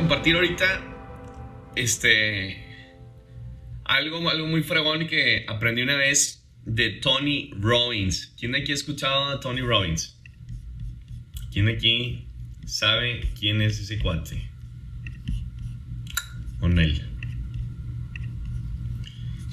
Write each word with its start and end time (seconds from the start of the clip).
compartir 0.00 0.34
ahorita, 0.34 0.82
este, 1.76 2.56
algo, 3.84 4.30
algo 4.30 4.46
muy 4.46 4.62
fregón 4.62 5.06
que 5.06 5.44
aprendí 5.46 5.82
una 5.82 5.96
vez 5.96 6.48
de 6.64 6.92
Tony 6.92 7.50
Robbins. 7.60 8.32
¿Quién 8.38 8.52
de 8.52 8.60
aquí 8.60 8.72
ha 8.72 8.76
escuchado 8.76 9.26
a 9.26 9.40
Tony 9.40 9.60
Robbins? 9.60 10.18
¿Quién 11.52 11.66
de 11.66 11.72
aquí 11.74 12.28
sabe 12.64 13.30
quién 13.38 13.60
es 13.60 13.78
ese 13.78 13.98
cuate? 13.98 14.48
Con 16.60 16.78
él. 16.78 17.06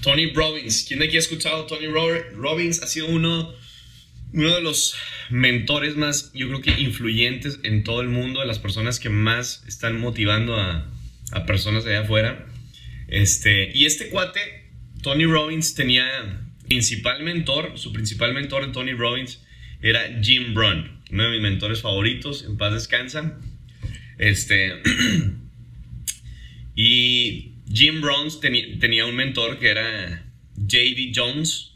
Tony 0.02 0.32
Robbins. 0.32 0.86
¿Quién 0.88 1.00
de 1.00 1.08
aquí 1.08 1.18
ha 1.18 1.20
escuchado 1.20 1.64
a 1.64 1.68
Tony 1.68 1.88
Robbins? 1.88 2.82
Ha 2.82 2.88
sido 2.88 3.08
uno, 3.08 3.54
uno 4.32 4.56
de 4.56 4.62
los 4.62 4.96
mentores 5.30 5.96
más, 5.96 6.32
yo 6.34 6.48
creo 6.48 6.62
que 6.62 6.82
influyentes 6.82 7.60
en 7.64 7.84
todo 7.84 8.02
el 8.02 8.10
mundo, 8.10 8.42
de 8.42 8.48
las 8.48 8.60
personas 8.60 9.00
que 9.00 9.10
más 9.10 9.64
están 9.68 10.00
motivando 10.00 10.56
a, 10.56 10.90
a 11.32 11.46
personas 11.46 11.84
de 11.84 11.96
allá 11.96 12.06
afuera. 12.06 12.48
Este, 13.08 13.72
y 13.74 13.86
este 13.86 14.10
cuate, 14.10 14.40
Tony 15.02 15.26
Robbins, 15.26 15.76
tenía 15.76 16.06
principal 16.68 17.24
mentor, 17.24 17.74
su 17.76 17.94
principal 17.94 18.34
mentor 18.34 18.68
de 18.68 18.74
Tony 18.74 18.94
Robbins 18.94 19.42
era 19.82 20.20
Jim 20.22 20.54
Brown, 20.54 21.02
uno 21.12 21.24
de 21.24 21.32
mis 21.32 21.42
mentores 21.42 21.82
favoritos, 21.82 22.44
en 22.44 22.58
paz 22.58 22.74
descansa. 22.74 23.40
Este, 24.18 24.82
y 26.76 27.54
Jim 27.72 28.02
Brown 28.02 28.30
tenía 28.42 29.06
un 29.06 29.16
mentor 29.16 29.60
que 29.60 29.70
era 29.70 30.26
J.D. 30.56 31.12
Jones. 31.16 31.74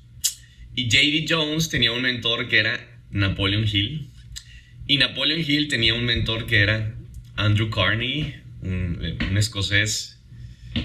Y 0.76 0.86
J.D. 0.86 1.26
Jones 1.30 1.70
tenía 1.70 1.92
un 1.92 2.02
mentor 2.02 2.48
que 2.48 2.59
era 2.59 2.91
Napoleon 3.12 3.66
Hill. 3.72 4.08
Y 4.88 4.98
Napoleon 4.98 5.40
Hill 5.40 5.67
tenía 5.67 5.94
un 5.94 6.06
mentor 6.06 6.45
que 6.45 6.62
era 6.62 6.95
Andrew 7.36 7.70
Carnegie, 7.70 8.42
un, 8.62 9.38
escocés 9.38 10.20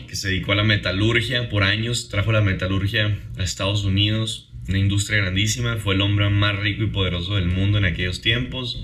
que 0.08 0.16
se 0.16 0.28
dedicó 0.28 0.52
a 0.52 0.56
la 0.56 0.64
metalurgia 0.64 1.48
por 1.48 1.62
años, 1.62 2.08
trajo 2.08 2.32
la 2.32 2.40
metalurgia 2.40 3.18
a 3.38 3.42
Estados 3.42 3.84
Unidos, 3.84 4.50
una 4.68 4.78
industria 4.78 5.18
grandísima, 5.18 5.76
fue 5.76 5.94
el 5.94 6.00
hombre 6.00 6.28
más 6.30 6.58
rico 6.58 6.82
y 6.82 6.88
poderoso 6.88 7.36
del 7.36 7.46
mundo 7.46 7.78
en 7.78 7.84
aquellos 7.84 8.20
tiempos. 8.20 8.82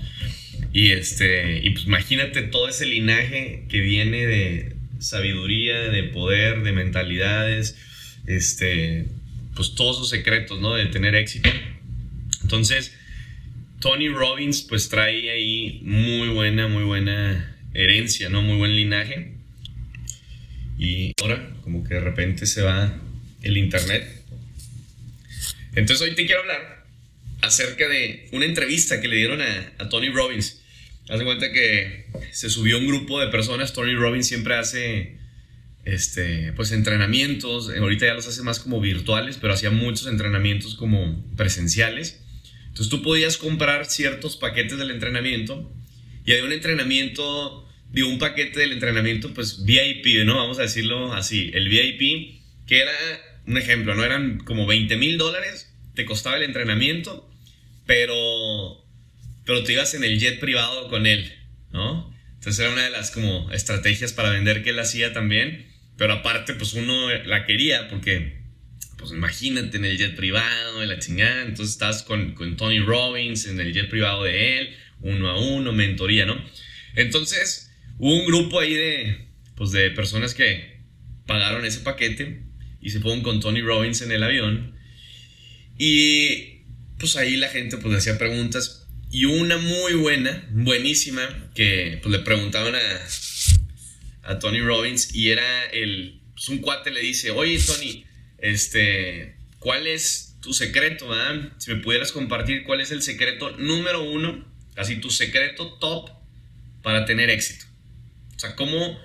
Y, 0.71 0.91
este, 0.91 1.61
pues 1.73 1.85
imagínate 1.85 2.41
todo 2.43 2.69
ese 2.69 2.85
linaje 2.85 3.65
que 3.69 3.81
viene 3.81 4.25
de 4.25 4.75
sabiduría, 4.99 5.89
de 5.89 6.03
poder, 6.03 6.63
de 6.63 6.71
mentalidades, 6.71 7.77
este, 8.25 9.07
pues 9.55 9.75
todos 9.75 9.97
sus 9.97 10.09
secretos, 10.09 10.61
¿no? 10.61 10.73
De 10.73 10.85
tener 10.85 11.15
éxito. 11.15 11.49
Entonces, 12.41 12.97
Tony 13.83 14.07
Robbins 14.07 14.61
pues 14.61 14.87
trae 14.87 15.29
ahí 15.29 15.81
muy 15.83 16.29
buena, 16.29 16.69
muy 16.69 16.85
buena 16.85 17.53
herencia, 17.73 18.29
¿no? 18.29 18.41
Muy 18.41 18.55
buen 18.55 18.73
linaje. 18.73 19.33
Y 20.79 21.11
ahora 21.21 21.53
como 21.63 21.83
que 21.83 21.95
de 21.95 21.99
repente 21.99 22.45
se 22.45 22.61
va 22.61 22.97
el 23.41 23.57
internet. 23.57 24.23
Entonces 25.75 26.07
hoy 26.07 26.15
te 26.15 26.25
quiero 26.25 26.39
hablar 26.39 26.85
acerca 27.41 27.89
de 27.89 28.29
una 28.31 28.45
entrevista 28.45 29.01
que 29.01 29.09
le 29.09 29.17
dieron 29.17 29.41
a, 29.41 29.89
Tony 29.89 30.07
Robbins. 30.07 30.61
Haz 31.09 31.19
de 31.19 31.25
cuenta 31.25 31.51
que 31.51 32.05
se 32.31 32.49
subió 32.49 32.77
un 32.77 32.87
grupo 32.87 33.19
de 33.19 33.27
personas. 33.27 33.73
Tony 33.73 33.95
Robbins 33.95 34.27
siempre 34.27 34.55
hace 34.55 35.17
este, 35.83 36.53
pues 36.53 36.71
entrenamientos. 36.71 37.69
Ahorita 37.69 38.05
ya 38.05 38.13
los 38.13 38.29
hace 38.29 38.43
más 38.43 38.61
como 38.61 38.79
virtuales, 38.79 39.37
pero 39.41 39.51
hacía 39.51 39.71
muchos 39.71 40.07
entrenamientos 40.07 40.75
como 40.75 41.21
presenciales. 41.35 42.22
Entonces 42.73 42.89
tú 42.89 43.03
podías 43.03 43.37
comprar 43.37 43.85
ciertos 43.85 44.35
paquetes 44.35 44.79
del 44.79 44.89
entrenamiento 44.89 45.71
y 46.25 46.31
hay 46.31 46.41
un 46.41 46.51
entrenamiento 46.51 47.69
de 47.91 48.01
un 48.01 48.17
paquete 48.17 48.61
del 48.61 48.71
entrenamiento, 48.71 49.31
pues 49.35 49.63
VIP, 49.63 50.25
¿no? 50.25 50.37
Vamos 50.37 50.57
a 50.57 50.63
decirlo 50.63 51.13
así, 51.13 51.51
el 51.53 51.69
VIP, 51.69 52.41
que 52.65 52.79
era 52.81 52.91
un 53.45 53.59
ejemplo, 53.59 53.93
¿no? 53.93 54.03
Eran 54.03 54.39
como 54.39 54.65
20 54.65 54.97
mil 54.97 55.19
dólares, 55.19 55.71
te 55.93 56.03
costaba 56.03 56.37
el 56.37 56.41
entrenamiento, 56.41 57.29
pero, 57.85 58.83
pero 59.45 59.63
te 59.63 59.73
ibas 59.73 59.93
en 59.93 60.03
el 60.03 60.19
jet 60.19 60.39
privado 60.39 60.89
con 60.89 61.05
él, 61.05 61.31
¿no? 61.71 62.11
Entonces 62.33 62.59
era 62.59 62.73
una 62.73 62.85
de 62.85 62.89
las 62.89 63.11
como 63.11 63.51
estrategias 63.51 64.13
para 64.13 64.31
vender 64.31 64.63
que 64.63 64.71
él 64.71 64.79
hacía 64.79 65.13
también, 65.13 65.71
pero 65.95 66.13
aparte 66.13 66.55
pues 66.55 66.73
uno 66.73 67.09
la 67.25 67.45
quería 67.45 67.87
porque, 67.89 68.41
pues 69.03 69.13
imagínate 69.13 69.77
en 69.77 69.85
el 69.85 69.97
jet 69.97 70.15
privado, 70.15 70.81
en 70.81 70.89
la 70.89 70.99
chingada, 70.99 71.43
entonces 71.43 71.73
estás 71.73 72.03
con, 72.03 72.33
con 72.33 72.57
Tony 72.57 72.79
Robbins 72.79 73.45
en 73.45 73.59
el 73.59 73.73
jet 73.73 73.89
privado 73.89 74.23
de 74.23 74.59
él, 74.59 74.75
uno 75.01 75.29
a 75.29 75.39
uno, 75.39 75.71
mentoría, 75.71 76.25
¿no? 76.25 76.41
Entonces, 76.95 77.69
Hubo 77.99 78.15
un 78.15 78.25
grupo 78.25 78.59
ahí 78.59 78.73
de, 78.73 79.27
pues 79.55 79.71
de 79.71 79.91
personas 79.91 80.33
que 80.33 80.79
pagaron 81.25 81.65
ese 81.65 81.81
paquete 81.81 82.43
y 82.81 82.89
se 82.89 82.99
fueron 82.99 83.21
con 83.21 83.39
Tony 83.39 83.61
Robbins 83.61 84.01
en 84.01 84.11
el 84.11 84.23
avión. 84.23 84.75
Y 85.77 86.63
pues 86.97 87.15
ahí 87.15 87.37
la 87.37 87.49
gente 87.49 87.77
pues 87.77 87.91
le 87.91 87.97
hacía 87.99 88.17
preguntas. 88.17 88.87
Y 89.11 89.25
una 89.25 89.57
muy 89.57 89.93
buena, 89.93 90.49
buenísima, 90.51 91.51
que 91.53 91.99
pues 92.01 92.11
le 92.11 92.19
preguntaban 92.19 92.73
a, 92.75 92.79
a 94.23 94.39
Tony 94.39 94.59
Robbins 94.59 95.13
y 95.13 95.29
era 95.29 95.65
el, 95.65 96.19
pues 96.33 96.49
un 96.49 96.57
cuate 96.57 96.89
le 96.89 97.01
dice, 97.01 97.29
oye 97.29 97.59
Tony, 97.59 98.05
este, 98.43 99.37
¿cuál 99.59 99.87
es 99.87 100.35
tu 100.41 100.53
secreto? 100.53 101.09
Si 101.57 101.71
me 101.71 101.79
pudieras 101.79 102.11
compartir 102.11 102.65
cuál 102.65 102.81
es 102.81 102.91
el 102.91 103.01
secreto 103.01 103.51
número 103.51 104.03
uno, 104.03 104.45
así 104.75 104.97
tu 104.97 105.09
secreto 105.09 105.77
top 105.79 106.09
para 106.81 107.05
tener 107.05 107.29
éxito. 107.29 107.65
O 108.35 108.39
sea, 108.39 108.55
¿cómo, 108.57 108.99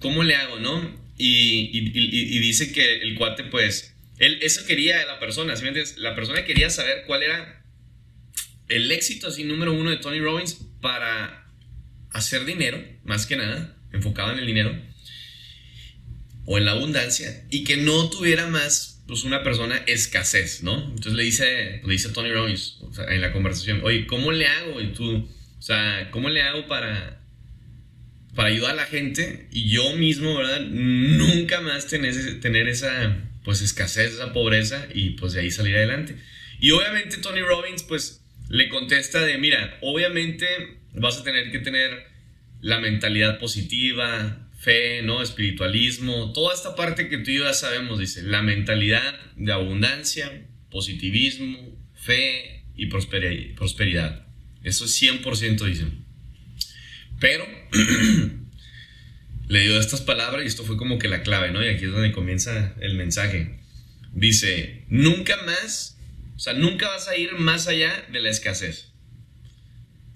cómo 0.00 0.22
le 0.22 0.36
hago, 0.36 0.60
no? 0.60 1.02
Y, 1.16 2.40
dice 2.40 2.72
que 2.72 2.96
el 2.96 3.14
cuate, 3.14 3.44
pues, 3.44 3.96
él, 4.18 4.38
eso 4.42 4.66
quería 4.66 5.04
la 5.06 5.18
persona, 5.18 5.56
¿sí 5.56 5.64
La 5.96 6.14
persona 6.14 6.44
quería 6.44 6.68
saber 6.68 7.04
cuál 7.06 7.22
era 7.22 7.64
el 8.68 8.92
éxito 8.92 9.28
así 9.28 9.44
número 9.44 9.72
uno 9.72 9.88
de 9.88 9.96
Tony 9.96 10.20
Robbins 10.20 10.58
para 10.82 11.50
hacer 12.10 12.44
dinero, 12.44 12.84
más 13.04 13.24
que 13.24 13.36
nada, 13.36 13.74
enfocado 13.92 14.32
en 14.32 14.40
el 14.40 14.46
dinero 14.46 14.93
o 16.46 16.58
en 16.58 16.64
la 16.64 16.72
abundancia 16.72 17.44
y 17.50 17.64
que 17.64 17.76
no 17.76 18.10
tuviera 18.10 18.46
más 18.48 19.02
pues 19.06 19.24
una 19.24 19.42
persona 19.42 19.76
escasez, 19.86 20.62
¿no? 20.62 20.82
Entonces 20.82 21.12
le 21.12 21.22
dice, 21.24 21.82
le 21.84 21.92
dice 21.92 22.08
Tony 22.10 22.32
Robbins 22.32 22.78
en 23.08 23.20
la 23.20 23.32
conversación, 23.32 23.80
oye, 23.82 24.06
¿cómo 24.06 24.32
le 24.32 24.46
hago? 24.46 24.80
Y 24.80 24.92
tú, 24.92 25.28
o 25.58 25.62
sea, 25.62 26.08
¿cómo 26.10 26.30
le 26.30 26.42
hago 26.42 26.66
para, 26.66 27.20
para 28.34 28.48
ayudar 28.48 28.72
a 28.72 28.76
la 28.76 28.86
gente 28.86 29.48
y 29.52 29.68
yo 29.70 29.94
mismo, 29.96 30.36
¿verdad? 30.36 30.60
Nunca 30.60 31.60
más 31.60 31.86
tener, 31.86 32.40
tener 32.40 32.68
esa 32.68 33.16
pues 33.44 33.60
escasez, 33.60 34.14
esa 34.14 34.32
pobreza 34.32 34.88
y 34.94 35.10
pues 35.10 35.34
de 35.34 35.40
ahí 35.40 35.50
salir 35.50 35.76
adelante. 35.76 36.16
Y 36.60 36.70
obviamente 36.70 37.18
Tony 37.18 37.40
Robbins 37.40 37.82
pues 37.82 38.22
le 38.48 38.68
contesta 38.70 39.20
de, 39.20 39.36
mira, 39.36 39.78
obviamente 39.82 40.46
vas 40.94 41.18
a 41.18 41.24
tener 41.24 41.50
que 41.50 41.58
tener 41.58 42.06
la 42.62 42.80
mentalidad 42.80 43.38
positiva, 43.38 44.43
fe, 44.64 45.02
¿no? 45.02 45.22
Espiritualismo, 45.22 46.32
toda 46.32 46.54
esta 46.54 46.74
parte 46.74 47.08
que 47.08 47.18
tú 47.18 47.30
y 47.30 47.38
ya 47.38 47.52
sabemos, 47.52 47.98
dice, 47.98 48.22
la 48.22 48.42
mentalidad 48.42 49.14
de 49.36 49.52
abundancia, 49.52 50.46
positivismo, 50.70 51.78
fe 51.94 52.64
y 52.74 52.86
prosperidad. 52.86 54.26
Eso 54.62 54.86
es 54.86 55.02
100%, 55.02 55.64
dicen. 55.66 56.04
Pero 57.20 57.46
le 59.48 59.60
dio 59.60 59.78
estas 59.78 60.00
palabras 60.00 60.44
y 60.44 60.48
esto 60.48 60.64
fue 60.64 60.78
como 60.78 60.98
que 60.98 61.08
la 61.08 61.22
clave, 61.22 61.52
¿no? 61.52 61.62
Y 61.62 61.68
aquí 61.68 61.84
es 61.84 61.92
donde 61.92 62.12
comienza 62.12 62.74
el 62.80 62.94
mensaje. 62.94 63.60
Dice, 64.12 64.84
nunca 64.88 65.36
más, 65.44 65.98
o 66.36 66.38
sea, 66.38 66.54
nunca 66.54 66.88
vas 66.88 67.08
a 67.08 67.16
ir 67.18 67.34
más 67.34 67.68
allá 67.68 68.06
de 68.10 68.20
la 68.20 68.30
escasez. 68.30 68.92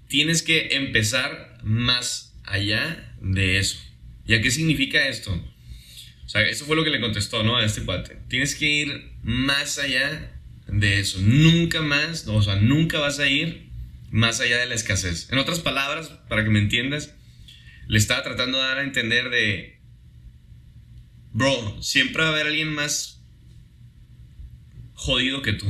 Tienes 0.08 0.42
que 0.42 0.68
empezar 0.72 1.58
más 1.62 2.34
allá 2.44 3.14
de 3.20 3.58
eso. 3.58 3.87
¿Y 4.28 4.34
a 4.34 4.42
qué 4.42 4.50
significa 4.50 5.08
esto? 5.08 5.32
O 5.32 6.28
sea, 6.28 6.42
eso 6.42 6.66
fue 6.66 6.76
lo 6.76 6.84
que 6.84 6.90
le 6.90 7.00
contestó, 7.00 7.42
¿no? 7.42 7.56
A 7.56 7.64
este 7.64 7.82
cuate. 7.82 8.18
Tienes 8.28 8.54
que 8.54 8.66
ir 8.66 9.12
más 9.22 9.78
allá 9.78 10.38
de 10.66 11.00
eso. 11.00 11.18
Nunca 11.22 11.80
más, 11.80 12.28
o 12.28 12.42
sea, 12.42 12.56
nunca 12.56 12.98
vas 13.00 13.18
a 13.20 13.26
ir 13.26 13.70
más 14.10 14.40
allá 14.40 14.58
de 14.58 14.66
la 14.66 14.74
escasez. 14.74 15.32
En 15.32 15.38
otras 15.38 15.60
palabras, 15.60 16.08
para 16.28 16.44
que 16.44 16.50
me 16.50 16.58
entiendas, 16.58 17.14
le 17.86 17.96
estaba 17.96 18.22
tratando 18.22 18.58
de 18.58 18.64
dar 18.64 18.78
a 18.78 18.82
entender 18.82 19.30
de, 19.30 19.80
bro, 21.32 21.82
siempre 21.82 22.22
va 22.22 22.28
a 22.28 22.32
haber 22.32 22.48
alguien 22.48 22.68
más 22.68 23.24
jodido 24.92 25.40
que 25.40 25.54
tú. 25.54 25.66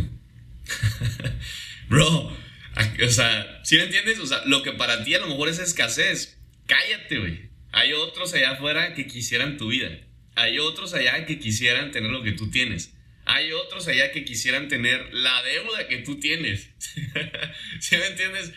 bro, 1.88 2.36
o 3.06 3.10
sea, 3.10 3.60
¿sí 3.62 3.76
me 3.76 3.84
entiendes? 3.84 4.18
O 4.18 4.26
sea, 4.26 4.42
lo 4.46 4.64
que 4.64 4.72
para 4.72 5.04
ti 5.04 5.14
a 5.14 5.20
lo 5.20 5.28
mejor 5.28 5.48
es 5.48 5.60
escasez, 5.60 6.40
cállate, 6.66 7.18
güey. 7.20 7.47
Hay 7.78 7.92
otros 7.92 8.34
allá 8.34 8.50
afuera 8.50 8.92
que 8.92 9.06
quisieran 9.06 9.56
tu 9.56 9.68
vida. 9.68 9.96
Hay 10.34 10.58
otros 10.58 10.94
allá 10.94 11.24
que 11.26 11.38
quisieran 11.38 11.92
tener 11.92 12.10
lo 12.10 12.24
que 12.24 12.32
tú 12.32 12.50
tienes. 12.50 12.92
Hay 13.24 13.52
otros 13.52 13.86
allá 13.86 14.10
que 14.10 14.24
quisieran 14.24 14.66
tener 14.66 15.14
la 15.14 15.44
deuda 15.44 15.86
que 15.86 15.98
tú 15.98 16.18
tienes. 16.18 16.70
¿Sí 17.80 17.96
me 17.96 18.06
entiendes? 18.06 18.52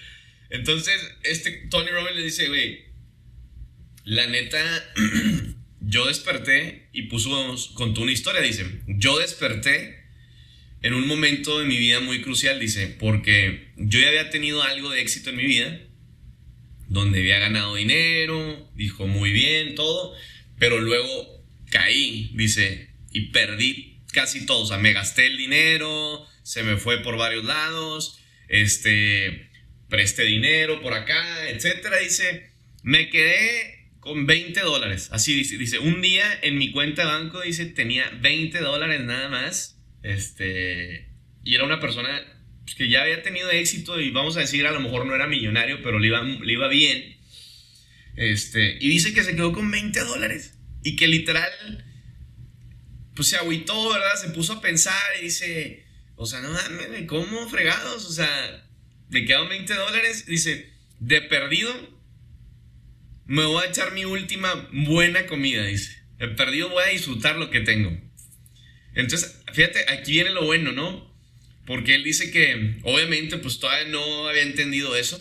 Entonces, 0.49 0.99
este 1.21 1.51
Tony 1.69 1.91
Robbins 1.91 2.15
le 2.15 2.23
dice, 2.23 2.47
güey, 2.47 2.85
la 4.05 4.25
neta, 4.25 4.91
yo 5.81 6.07
desperté 6.07 6.87
y 6.91 7.03
puso, 7.03 7.55
contó 7.75 8.01
una 8.01 8.13
historia, 8.13 8.41
dice, 8.41 8.65
yo 8.87 9.19
desperté 9.19 10.03
en 10.81 10.95
un 10.95 11.05
momento 11.05 11.59
de 11.59 11.65
mi 11.65 11.77
vida 11.77 11.99
muy 11.99 12.23
crucial, 12.23 12.59
dice, 12.59 12.87
porque 12.87 13.67
yo 13.77 13.99
ya 13.99 14.07
había 14.07 14.31
tenido 14.31 14.63
algo 14.63 14.89
de 14.89 15.01
éxito 15.01 15.29
en 15.29 15.35
mi 15.35 15.45
vida, 15.45 15.79
donde 16.91 17.19
había 17.19 17.39
ganado 17.39 17.75
dinero, 17.75 18.69
dijo 18.75 19.07
muy 19.07 19.31
bien, 19.31 19.75
todo, 19.75 20.13
pero 20.59 20.77
luego 20.81 21.41
caí, 21.69 22.31
dice, 22.33 22.89
y 23.13 23.31
perdí 23.31 24.01
casi 24.11 24.45
todo, 24.45 24.63
o 24.63 24.65
sea, 24.65 24.77
me 24.77 24.91
gasté 24.91 25.27
el 25.27 25.37
dinero, 25.37 26.27
se 26.43 26.63
me 26.63 26.75
fue 26.75 27.01
por 27.01 27.15
varios 27.15 27.45
lados, 27.45 28.19
este, 28.49 29.49
presté 29.87 30.25
dinero 30.25 30.81
por 30.81 30.93
acá, 30.93 31.49
etcétera, 31.49 31.97
dice, 31.99 32.51
me 32.83 33.09
quedé 33.09 33.87
con 34.01 34.25
20 34.25 34.59
dólares, 34.59 35.07
así 35.13 35.33
dice, 35.33 35.79
un 35.79 36.01
día 36.01 36.39
en 36.41 36.57
mi 36.57 36.71
cuenta 36.71 37.03
de 37.03 37.07
banco, 37.07 37.39
dice, 37.39 37.67
tenía 37.67 38.09
20 38.19 38.59
dólares 38.59 38.99
nada 38.99 39.29
más, 39.29 39.79
este, 40.03 41.07
y 41.45 41.55
era 41.55 41.63
una 41.63 41.79
persona 41.79 42.21
pues, 42.71 42.75
que 42.75 42.89
ya 42.89 43.01
había 43.01 43.21
tenido 43.21 43.51
éxito 43.51 43.99
y 43.99 44.11
vamos 44.11 44.37
a 44.37 44.41
decir, 44.41 44.65
a 44.65 44.71
lo 44.71 44.79
mejor 44.79 45.05
no 45.05 45.13
era 45.13 45.27
millonario, 45.27 45.81
pero 45.83 45.99
le 45.99 46.07
iba, 46.07 46.23
le 46.23 46.53
iba 46.53 46.67
bien. 46.69 47.17
Este, 48.15 48.77
y 48.79 48.87
dice 48.89 49.13
que 49.13 49.23
se 49.23 49.35
quedó 49.35 49.51
con 49.51 49.69
20 49.69 49.99
dólares 50.01 50.57
y 50.83 50.95
que 50.95 51.07
literal, 51.07 51.51
pues 53.15 53.27
se 53.27 53.37
agüitó, 53.37 53.89
¿verdad? 53.89 54.15
Se 54.21 54.29
puso 54.29 54.53
a 54.53 54.61
pensar 54.61 55.01
y 55.19 55.25
dice, 55.25 55.85
o 56.15 56.25
sea, 56.25 56.39
no 56.39 56.49
mames, 56.49 57.07
¿cómo 57.07 57.49
fregados? 57.49 58.05
O 58.05 58.11
sea, 58.13 58.65
me 59.09 59.25
quedaron 59.25 59.49
20 59.49 59.73
dólares. 59.73 60.25
Dice, 60.25 60.71
de 60.99 61.21
perdido, 61.21 61.73
me 63.25 63.45
voy 63.45 63.65
a 63.65 63.69
echar 63.69 63.91
mi 63.93 64.05
última 64.05 64.69
buena 64.71 65.25
comida, 65.25 65.65
dice. 65.65 66.03
De 66.17 66.29
perdido 66.29 66.69
voy 66.69 66.83
a 66.83 66.91
disfrutar 66.91 67.35
lo 67.37 67.49
que 67.49 67.61
tengo. 67.61 67.91
Entonces, 68.93 69.41
fíjate, 69.51 69.89
aquí 69.91 70.13
viene 70.13 70.29
lo 70.29 70.45
bueno, 70.45 70.71
¿no? 70.71 71.10
Porque 71.65 71.95
él 71.95 72.03
dice 72.03 72.31
que 72.31 72.79
obviamente 72.83 73.37
pues 73.37 73.59
todavía 73.59 73.91
no 73.91 74.27
había 74.27 74.43
entendido 74.43 74.95
eso. 74.95 75.19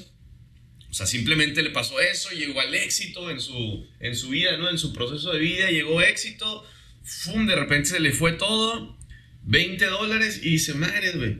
O 0.90 0.94
sea, 0.94 1.06
simplemente 1.06 1.62
le 1.62 1.70
pasó 1.70 2.00
eso, 2.00 2.30
llegó 2.30 2.60
al 2.60 2.74
éxito 2.74 3.30
en 3.30 3.40
su, 3.40 3.86
en 4.00 4.16
su 4.16 4.30
vida, 4.30 4.56
¿no? 4.56 4.68
En 4.68 4.78
su 4.78 4.92
proceso 4.92 5.32
de 5.32 5.38
vida, 5.38 5.70
llegó 5.70 6.02
éxito, 6.02 6.64
¡fum! 7.04 7.46
De 7.46 7.54
repente 7.54 7.90
se 7.90 8.00
le 8.00 8.10
fue 8.10 8.32
todo, 8.32 8.98
20 9.44 9.84
dólares 9.86 10.40
y 10.42 10.50
dice, 10.50 10.74
madre, 10.74 11.12
güey. 11.12 11.38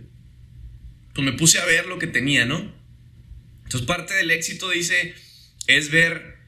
Pues 1.14 1.25
me 1.25 1.32
puse 1.32 1.58
a 1.58 1.64
ver 1.64 1.87
lo 1.87 1.99
que 1.99 2.06
tenía, 2.06 2.44
¿no? 2.44 2.73
Entonces 3.64 3.87
parte 3.87 4.14
del 4.14 4.31
éxito 4.31 4.70
dice, 4.70 5.14
es 5.67 5.91
ver 5.91 6.38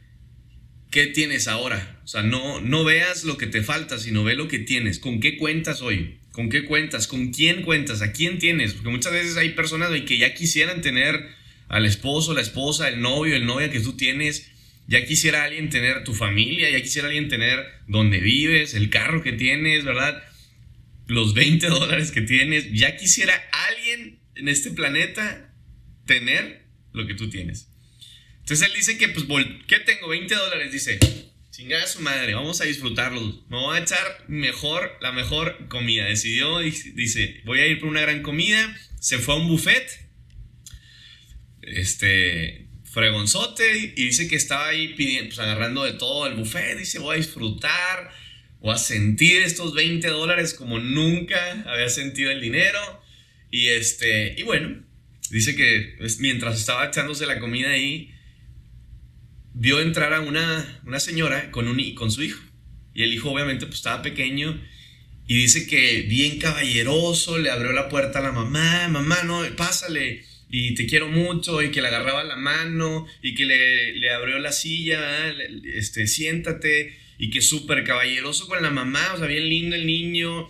qué 0.93 1.06
tienes 1.08 1.48
ahora. 1.48 2.00
O 2.05 2.06
sea, 2.06 2.22
no, 2.22 2.60
no 2.60 2.84
veas 2.84 3.25
lo 3.25 3.37
que 3.37 3.48
te 3.48 3.62
falta, 3.62 3.98
sino 3.98 4.22
ve 4.22 4.34
lo 4.37 4.46
que 4.46 4.60
tienes. 4.60 5.00
¿Con 5.00 5.19
qué 5.19 5.37
cuentas 5.38 5.82
hoy? 5.82 6.20
¿Con 6.32 6.49
qué 6.49 6.64
cuentas? 6.64 7.06
¿Con 7.06 7.31
quién 7.31 7.62
cuentas? 7.62 8.00
¿A 8.00 8.12
quién 8.12 8.38
tienes? 8.38 8.73
Porque 8.73 8.88
muchas 8.88 9.12
veces 9.12 9.37
hay 9.37 9.50
personas 9.50 9.90
que 10.02 10.17
ya 10.19 10.34
quisieran 10.34 10.81
tener 10.81 11.29
al 11.69 11.84
esposo, 11.84 12.32
la 12.32 12.40
esposa, 12.40 12.88
el 12.88 13.00
novio, 13.00 13.37
el 13.37 13.46
novia 13.46 13.70
que 13.70 13.81
tú 13.81 13.96
tienes. 13.96 14.50
Ya 14.88 15.05
quisiera 15.05 15.44
alguien 15.44 15.69
tener 15.69 16.05
tu 16.05 16.14
familia, 16.14 16.70
ya 16.70 16.81
quisiera 16.81 17.08
alguien 17.08 17.29
tener 17.29 17.64
donde 17.87 18.19
vives, 18.19 18.75
el 18.75 18.88
carro 18.88 19.23
que 19.23 19.32
tienes, 19.32 19.84
¿verdad? 19.84 20.23
Los 21.06 21.34
20 21.34 21.67
dólares 21.69 22.11
que 22.12 22.23
tienes. 22.23 22.73
Ya 22.73 22.96
quisiera 22.96 23.34
alguien 23.69 24.19
en 24.34 24.49
este 24.49 24.70
planeta 24.70 25.55
tener 26.06 26.64
lo 26.93 27.06
que 27.06 27.14
tú 27.14 27.29
tienes. 27.29 27.69
Entonces 28.40 28.67
él 28.67 28.75
dice 28.75 28.96
que, 28.96 29.08
pues, 29.08 29.46
¿qué 29.69 29.79
tengo? 29.81 30.08
20 30.08 30.34
dólares. 30.34 30.73
Dice, 30.73 30.99
chingada 31.52 31.87
su 31.87 32.00
madre, 32.00 32.34
vamos 32.34 32.60
a 32.62 32.64
disfrutarlos. 32.64 33.46
Me 33.50 33.58
voy 33.58 33.76
a 33.76 33.82
echar 33.82 34.25
mejor, 34.26 34.96
la 35.02 35.12
mejor 35.12 35.69
comida. 35.69 36.06
Decidió, 36.06 36.58
dice, 36.58 37.43
voy 37.44 37.60
a 37.60 37.66
ir 37.66 37.78
por 37.78 37.90
una 37.90 38.00
gran 38.00 38.22
comida. 38.22 38.75
Se 38.99 39.19
fue 39.19 39.34
a 39.34 39.37
un 39.37 39.49
buffet. 39.49 40.08
Este, 41.60 42.69
fregonzote. 42.84 43.93
Y 43.96 44.06
dice 44.06 44.28
que 44.28 44.37
estaba 44.37 44.69
ahí 44.69 44.94
pidiendo, 44.94 45.28
pues, 45.28 45.38
agarrando 45.40 45.84
de 45.84 45.93
todo 45.93 46.26
el 46.26 46.34
buffet. 46.34 46.78
Dice, 46.78 46.99
voy 46.99 47.16
a 47.16 47.19
disfrutar. 47.19 48.10
Voy 48.60 48.75
a 48.75 48.78
sentir 48.78 49.43
estos 49.43 49.75
20 49.75 50.08
dólares 50.08 50.55
como 50.55 50.78
nunca 50.78 51.64
había 51.66 51.90
sentido 51.90 52.31
el 52.31 52.40
dinero. 52.40 53.02
Y 53.50 53.66
este, 53.66 54.34
y 54.38 54.43
bueno, 54.44 54.82
dice 55.31 55.55
que 55.55 55.96
pues, 55.98 56.19
mientras 56.19 56.58
estaba 56.58 56.87
echándose 56.87 57.26
la 57.26 57.40
comida 57.40 57.69
ahí, 57.69 58.14
vio 59.54 59.81
entrar 59.81 60.12
a 60.14 60.20
una, 60.20 60.81
una 60.84 61.00
señora 61.00 61.50
con, 61.50 61.69
un, 61.69 61.94
con 61.94 62.10
su 62.10 62.22
hijo. 62.22 62.43
Y 62.94 63.02
el 63.02 63.12
hijo 63.12 63.31
obviamente 63.31 63.66
pues 63.66 63.78
estaba 63.78 64.02
pequeño. 64.02 64.60
Y 65.26 65.37
dice 65.37 65.66
que 65.66 66.02
bien 66.02 66.38
caballeroso 66.38 67.38
le 67.38 67.50
abrió 67.50 67.72
la 67.72 67.88
puerta 67.88 68.19
a 68.19 68.22
la 68.22 68.32
mamá, 68.32 68.88
mamá, 68.88 69.22
no, 69.22 69.43
pásale 69.56 70.25
y 70.54 70.75
te 70.75 70.87
quiero 70.87 71.08
mucho 71.08 71.62
y 71.62 71.70
que 71.70 71.81
le 71.81 71.88
agarraba 71.88 72.22
la 72.25 72.37
mano 72.37 73.06
y 73.22 73.34
que 73.34 73.46
le, 73.46 73.94
le 73.94 74.10
abrió 74.10 74.38
la 74.38 74.52
silla, 74.52 75.00
este, 75.75 76.06
siéntate 76.06 76.94
y 77.19 77.31
que 77.31 77.40
súper 77.40 77.84
caballeroso 77.84 78.46
con 78.46 78.62
la 78.62 78.69
mamá, 78.69 79.14
o 79.14 79.19
sea, 79.19 79.26
bien 79.26 79.48
lindo 79.48 79.75
el 79.76 79.87
niño. 79.87 80.46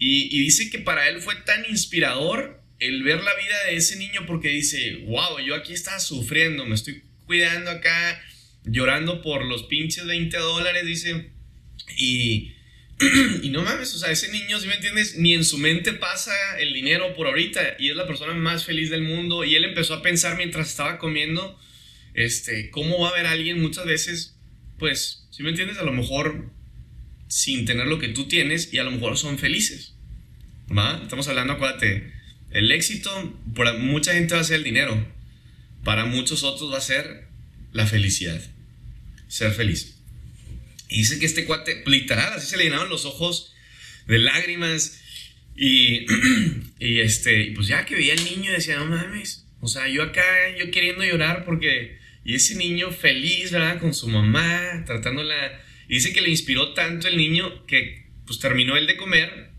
Y, 0.00 0.36
y 0.36 0.40
dice 0.40 0.68
que 0.68 0.80
para 0.80 1.08
él 1.08 1.20
fue 1.20 1.36
tan 1.36 1.64
inspirador 1.70 2.60
el 2.80 3.04
ver 3.04 3.22
la 3.22 3.36
vida 3.36 3.64
de 3.68 3.76
ese 3.76 3.94
niño 3.96 4.26
porque 4.26 4.48
dice, 4.48 5.04
wow, 5.06 5.38
yo 5.38 5.54
aquí 5.54 5.72
estaba 5.72 6.00
sufriendo, 6.00 6.66
me 6.66 6.74
estoy 6.74 7.04
cuidando 7.24 7.70
acá, 7.70 8.20
llorando 8.66 9.22
por 9.22 9.44
los 9.44 9.64
pinches 9.64 10.04
20 10.04 10.36
dólares, 10.36 10.84
dice. 10.84 11.30
Y, 11.96 12.52
y 13.42 13.48
no 13.50 13.62
mames, 13.62 13.94
o 13.94 13.98
sea, 13.98 14.10
ese 14.10 14.30
niño, 14.30 14.58
si 14.58 14.66
me 14.66 14.74
entiendes, 14.74 15.16
ni 15.16 15.34
en 15.34 15.44
su 15.44 15.58
mente 15.58 15.92
pasa 15.92 16.32
el 16.58 16.72
dinero 16.74 17.14
por 17.14 17.28
ahorita 17.28 17.76
y 17.78 17.90
es 17.90 17.96
la 17.96 18.06
persona 18.06 18.34
más 18.34 18.64
feliz 18.64 18.90
del 18.90 19.02
mundo. 19.02 19.44
Y 19.44 19.54
él 19.54 19.64
empezó 19.64 19.94
a 19.94 20.02
pensar 20.02 20.36
mientras 20.36 20.68
estaba 20.68 20.98
comiendo, 20.98 21.58
este, 22.14 22.70
cómo 22.70 23.00
va 23.00 23.08
a 23.08 23.12
haber 23.12 23.26
alguien 23.26 23.60
muchas 23.62 23.86
veces, 23.86 24.36
pues, 24.78 25.26
si 25.30 25.42
me 25.42 25.50
entiendes, 25.50 25.78
a 25.78 25.84
lo 25.84 25.92
mejor 25.92 26.50
sin 27.28 27.64
tener 27.64 27.86
lo 27.86 27.98
que 27.98 28.08
tú 28.08 28.28
tienes 28.28 28.72
y 28.72 28.78
a 28.78 28.84
lo 28.84 28.90
mejor 28.90 29.16
son 29.16 29.38
felices. 29.38 29.94
¿Va? 30.76 31.00
Estamos 31.02 31.28
hablando, 31.28 31.52
acuérdate, 31.54 32.12
el 32.50 32.72
éxito, 32.72 33.38
para 33.54 33.74
mucha 33.74 34.14
gente 34.14 34.34
va 34.34 34.40
a 34.40 34.44
ser 34.44 34.56
el 34.56 34.64
dinero, 34.64 35.06
para 35.84 36.06
muchos 36.06 36.42
otros 36.42 36.72
va 36.72 36.78
a 36.78 36.80
ser 36.80 37.28
la 37.72 37.86
felicidad 37.86 38.42
ser 39.28 39.52
feliz. 39.52 39.98
Y 40.88 40.98
dice 40.98 41.18
que 41.18 41.26
este 41.26 41.44
cuate, 41.44 41.82
literal, 41.86 42.32
así 42.34 42.46
se 42.48 42.56
le 42.56 42.64
llenaban 42.64 42.88
los 42.88 43.04
ojos 43.04 43.54
de 44.06 44.18
lágrimas. 44.18 45.02
Y, 45.56 46.06
y 46.78 47.00
este, 47.00 47.52
pues 47.54 47.66
ya 47.66 47.84
que 47.84 47.94
veía 47.94 48.12
al 48.12 48.24
niño 48.24 48.52
decía, 48.52 48.78
no 48.78 48.86
mames, 48.86 49.46
o 49.60 49.68
sea, 49.68 49.88
yo 49.88 50.02
acá, 50.02 50.22
yo 50.58 50.70
queriendo 50.70 51.04
llorar 51.04 51.44
porque, 51.44 51.98
y 52.24 52.34
ese 52.34 52.54
niño 52.56 52.90
feliz, 52.92 53.50
¿verdad? 53.50 53.80
Con 53.80 53.94
su 53.94 54.08
mamá, 54.08 54.84
tratándola. 54.86 55.60
Y 55.88 55.94
dice 55.94 56.12
que 56.12 56.20
le 56.20 56.30
inspiró 56.30 56.72
tanto 56.74 57.08
el 57.08 57.16
niño 57.16 57.66
que, 57.66 58.06
pues 58.26 58.38
terminó 58.38 58.76
el 58.76 58.86
de 58.86 58.96
comer 58.96 59.50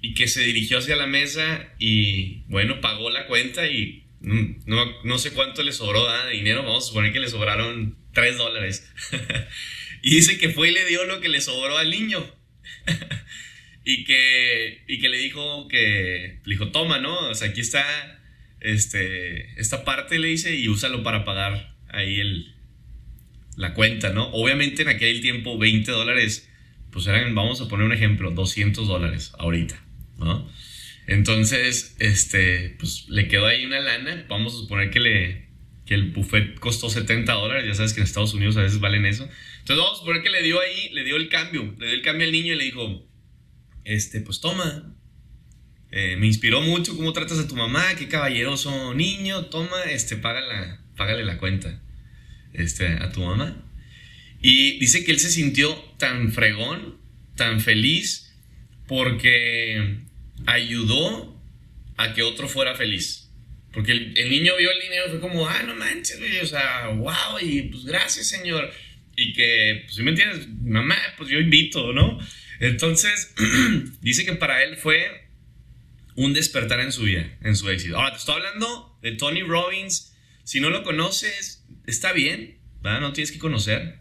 y 0.00 0.14
que 0.14 0.28
se 0.28 0.42
dirigió 0.42 0.78
hacia 0.78 0.96
la 0.96 1.06
mesa 1.06 1.74
y, 1.78 2.44
bueno, 2.48 2.80
pagó 2.80 3.10
la 3.10 3.26
cuenta 3.26 3.66
y 3.66 4.05
no, 4.26 5.02
no 5.04 5.18
sé 5.18 5.32
cuánto 5.32 5.62
le 5.62 5.72
sobró 5.72 6.04
de 6.24 6.32
dinero, 6.32 6.64
vamos 6.64 6.84
a 6.84 6.88
suponer 6.88 7.12
que 7.12 7.20
le 7.20 7.28
sobraron 7.28 7.96
3 8.12 8.36
dólares. 8.36 8.92
y 10.02 10.16
dice 10.16 10.36
que 10.36 10.50
fue 10.50 10.70
y 10.70 10.72
le 10.72 10.84
dio 10.86 11.04
lo 11.04 11.20
que 11.20 11.28
le 11.28 11.40
sobró 11.40 11.78
al 11.78 11.90
niño. 11.90 12.24
y, 13.84 14.02
que, 14.04 14.82
y 14.88 14.98
que 14.98 15.08
le 15.08 15.18
dijo 15.18 15.68
que, 15.68 16.40
le 16.44 16.54
dijo, 16.54 16.72
toma, 16.72 16.98
¿no? 16.98 17.30
O 17.30 17.34
sea, 17.36 17.50
aquí 17.50 17.60
está 17.60 18.20
este, 18.60 19.60
esta 19.60 19.84
parte, 19.84 20.18
le 20.18 20.26
dice, 20.26 20.56
y 20.56 20.66
úsalo 20.66 21.04
para 21.04 21.24
pagar 21.24 21.76
ahí 21.88 22.18
el, 22.18 22.52
la 23.56 23.74
cuenta, 23.74 24.10
¿no? 24.10 24.26
Obviamente 24.32 24.82
en 24.82 24.88
aquel 24.88 25.20
tiempo 25.20 25.56
20 25.56 25.88
dólares, 25.92 26.50
pues 26.90 27.06
eran, 27.06 27.32
vamos 27.36 27.60
a 27.60 27.68
poner 27.68 27.86
un 27.86 27.92
ejemplo, 27.92 28.32
200 28.32 28.88
dólares 28.88 29.32
ahorita, 29.38 29.80
¿no? 30.18 30.50
Entonces, 31.06 31.94
este, 31.98 32.76
pues 32.78 33.08
le 33.08 33.28
quedó 33.28 33.46
ahí 33.46 33.64
una 33.64 33.80
lana, 33.80 34.26
vamos 34.28 34.54
a 34.54 34.58
suponer 34.58 34.90
que 34.90 35.00
le, 35.00 35.46
que 35.86 35.94
el 35.94 36.10
buffet 36.10 36.58
costó 36.58 36.90
70 36.90 37.32
dólares, 37.32 37.64
ya 37.66 37.74
sabes 37.74 37.92
que 37.92 38.00
en 38.00 38.06
Estados 38.06 38.34
Unidos 38.34 38.56
a 38.56 38.62
veces 38.62 38.80
valen 38.80 39.06
eso. 39.06 39.28
Entonces 39.60 39.76
vamos 39.76 39.98
a 39.98 40.00
suponer 40.00 40.22
que 40.22 40.30
le 40.30 40.42
dio 40.42 40.60
ahí, 40.60 40.90
le 40.92 41.04
dio 41.04 41.16
el 41.16 41.28
cambio, 41.28 41.74
le 41.78 41.86
dio 41.86 41.94
el 41.94 42.02
cambio 42.02 42.26
al 42.26 42.32
niño 42.32 42.54
y 42.54 42.56
le 42.56 42.64
dijo, 42.64 43.08
este, 43.84 44.20
pues 44.20 44.40
toma, 44.40 44.96
eh, 45.92 46.16
me 46.16 46.26
inspiró 46.26 46.60
mucho 46.60 46.96
cómo 46.96 47.12
tratas 47.12 47.38
a 47.38 47.46
tu 47.46 47.54
mamá, 47.54 47.94
qué 47.96 48.08
caballeroso 48.08 48.92
niño, 48.94 49.46
toma, 49.46 49.84
este, 49.84 50.16
págala, 50.16 50.84
págale 50.96 51.24
la 51.24 51.38
cuenta, 51.38 51.80
este, 52.52 52.88
a 52.88 53.12
tu 53.12 53.20
mamá. 53.20 53.62
Y 54.42 54.78
dice 54.78 55.04
que 55.04 55.12
él 55.12 55.20
se 55.20 55.30
sintió 55.30 55.72
tan 55.98 56.32
fregón, 56.32 56.98
tan 57.36 57.60
feliz, 57.60 58.36
porque 58.88 60.00
ayudó 60.44 61.40
a 61.96 62.12
que 62.12 62.22
otro 62.22 62.48
fuera 62.48 62.74
feliz. 62.74 63.30
Porque 63.72 63.92
el, 63.92 64.30
niño 64.30 64.56
vio 64.56 64.70
el 64.70 64.80
dinero 64.80 65.06
y 65.06 65.10
fue 65.10 65.20
como, 65.20 65.46
ah, 65.46 65.62
no 65.62 65.74
manches, 65.74 66.18
güey, 66.18 66.38
o 66.38 66.46
sea, 66.46 66.88
wow, 66.88 67.38
y 67.40 67.62
pues 67.62 67.84
gracias, 67.84 68.28
señor. 68.28 68.72
y 69.16 69.32
que, 69.32 69.82
pues 69.84 69.96
si 69.96 70.02
me 70.02 70.10
entiendes, 70.10 70.48
mamá, 70.62 70.96
pues 71.16 71.28
yo 71.28 71.38
invito, 71.38 71.92
¿no? 71.92 72.18
Entonces, 72.60 73.34
dice 74.00 74.24
que 74.24 74.32
para 74.34 74.62
él 74.64 74.76
fue 74.76 75.28
un 76.14 76.32
despertar 76.32 76.80
en 76.80 76.92
su 76.92 77.02
vida, 77.02 77.36
en 77.42 77.56
su 77.56 77.68
éxito. 77.68 77.96
Ahora, 77.96 78.12
te 78.12 78.18
estoy 78.18 78.36
hablando 78.36 78.98
de 79.02 79.12
Tony 79.12 79.42
Robbins. 79.42 80.16
Si 80.44 80.60
no 80.60 80.70
lo 80.70 80.82
conoces, 80.82 81.64
está 81.86 82.12
bien, 82.12 82.58
¿verdad? 82.82 83.00
No 83.00 83.12
tienes 83.12 83.32
que 83.32 83.38
conocer. 83.38 83.98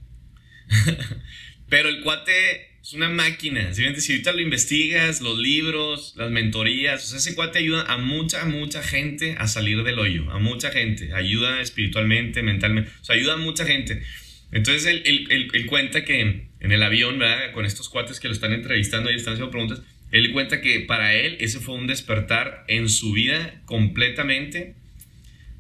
Pero 1.70 1.90
el 1.90 2.02
cuate 2.02 2.75
es 2.86 2.94
una 2.94 3.10
máquina. 3.10 3.74
Si 3.74 3.84
ahorita 3.84 4.32
lo 4.34 4.42
investigas, 4.42 5.20
los 5.20 5.40
libros, 5.40 6.14
las 6.18 6.30
mentorías, 6.30 7.04
o 7.04 7.08
sea, 7.08 7.18
ese 7.18 7.34
cuate 7.34 7.58
ayuda 7.58 7.82
a 7.92 7.98
mucha, 7.98 8.46
mucha 8.46 8.84
gente 8.84 9.36
a 9.40 9.48
salir 9.48 9.82
del 9.82 9.98
hoyo, 9.98 10.30
a 10.30 10.38
mucha 10.38 10.70
gente. 10.70 11.12
Ayuda 11.12 11.62
espiritualmente, 11.62 12.44
mentalmente, 12.44 12.92
o 13.02 13.04
sea, 13.04 13.16
ayuda 13.16 13.34
a 13.34 13.38
mucha 13.38 13.66
gente. 13.66 14.04
Entonces 14.52 15.02
él, 15.04 15.66
cuenta 15.66 16.06
que 16.06 16.22
en 16.60 16.72
el 16.72 16.84
avión, 16.84 17.18
¿verdad? 17.18 17.54
Con 17.54 17.66
estos 17.66 17.90
cuates 17.90 18.20
que 18.20 18.28
lo 18.28 18.36
están 18.36 18.54
entrevistando 18.54 19.12
y 19.12 19.16
están 19.16 19.34
haciendo 19.34 19.50
preguntas, 19.50 19.82
él 20.12 20.32
cuenta 20.32 20.62
que 20.62 20.82
para 20.82 21.16
él 21.16 21.38
ese 21.40 21.60
fue 21.60 21.74
un 21.74 21.88
despertar 21.88 22.66
en 22.68 22.88
su 22.90 23.14
vida 23.14 23.64
completamente, 23.66 24.76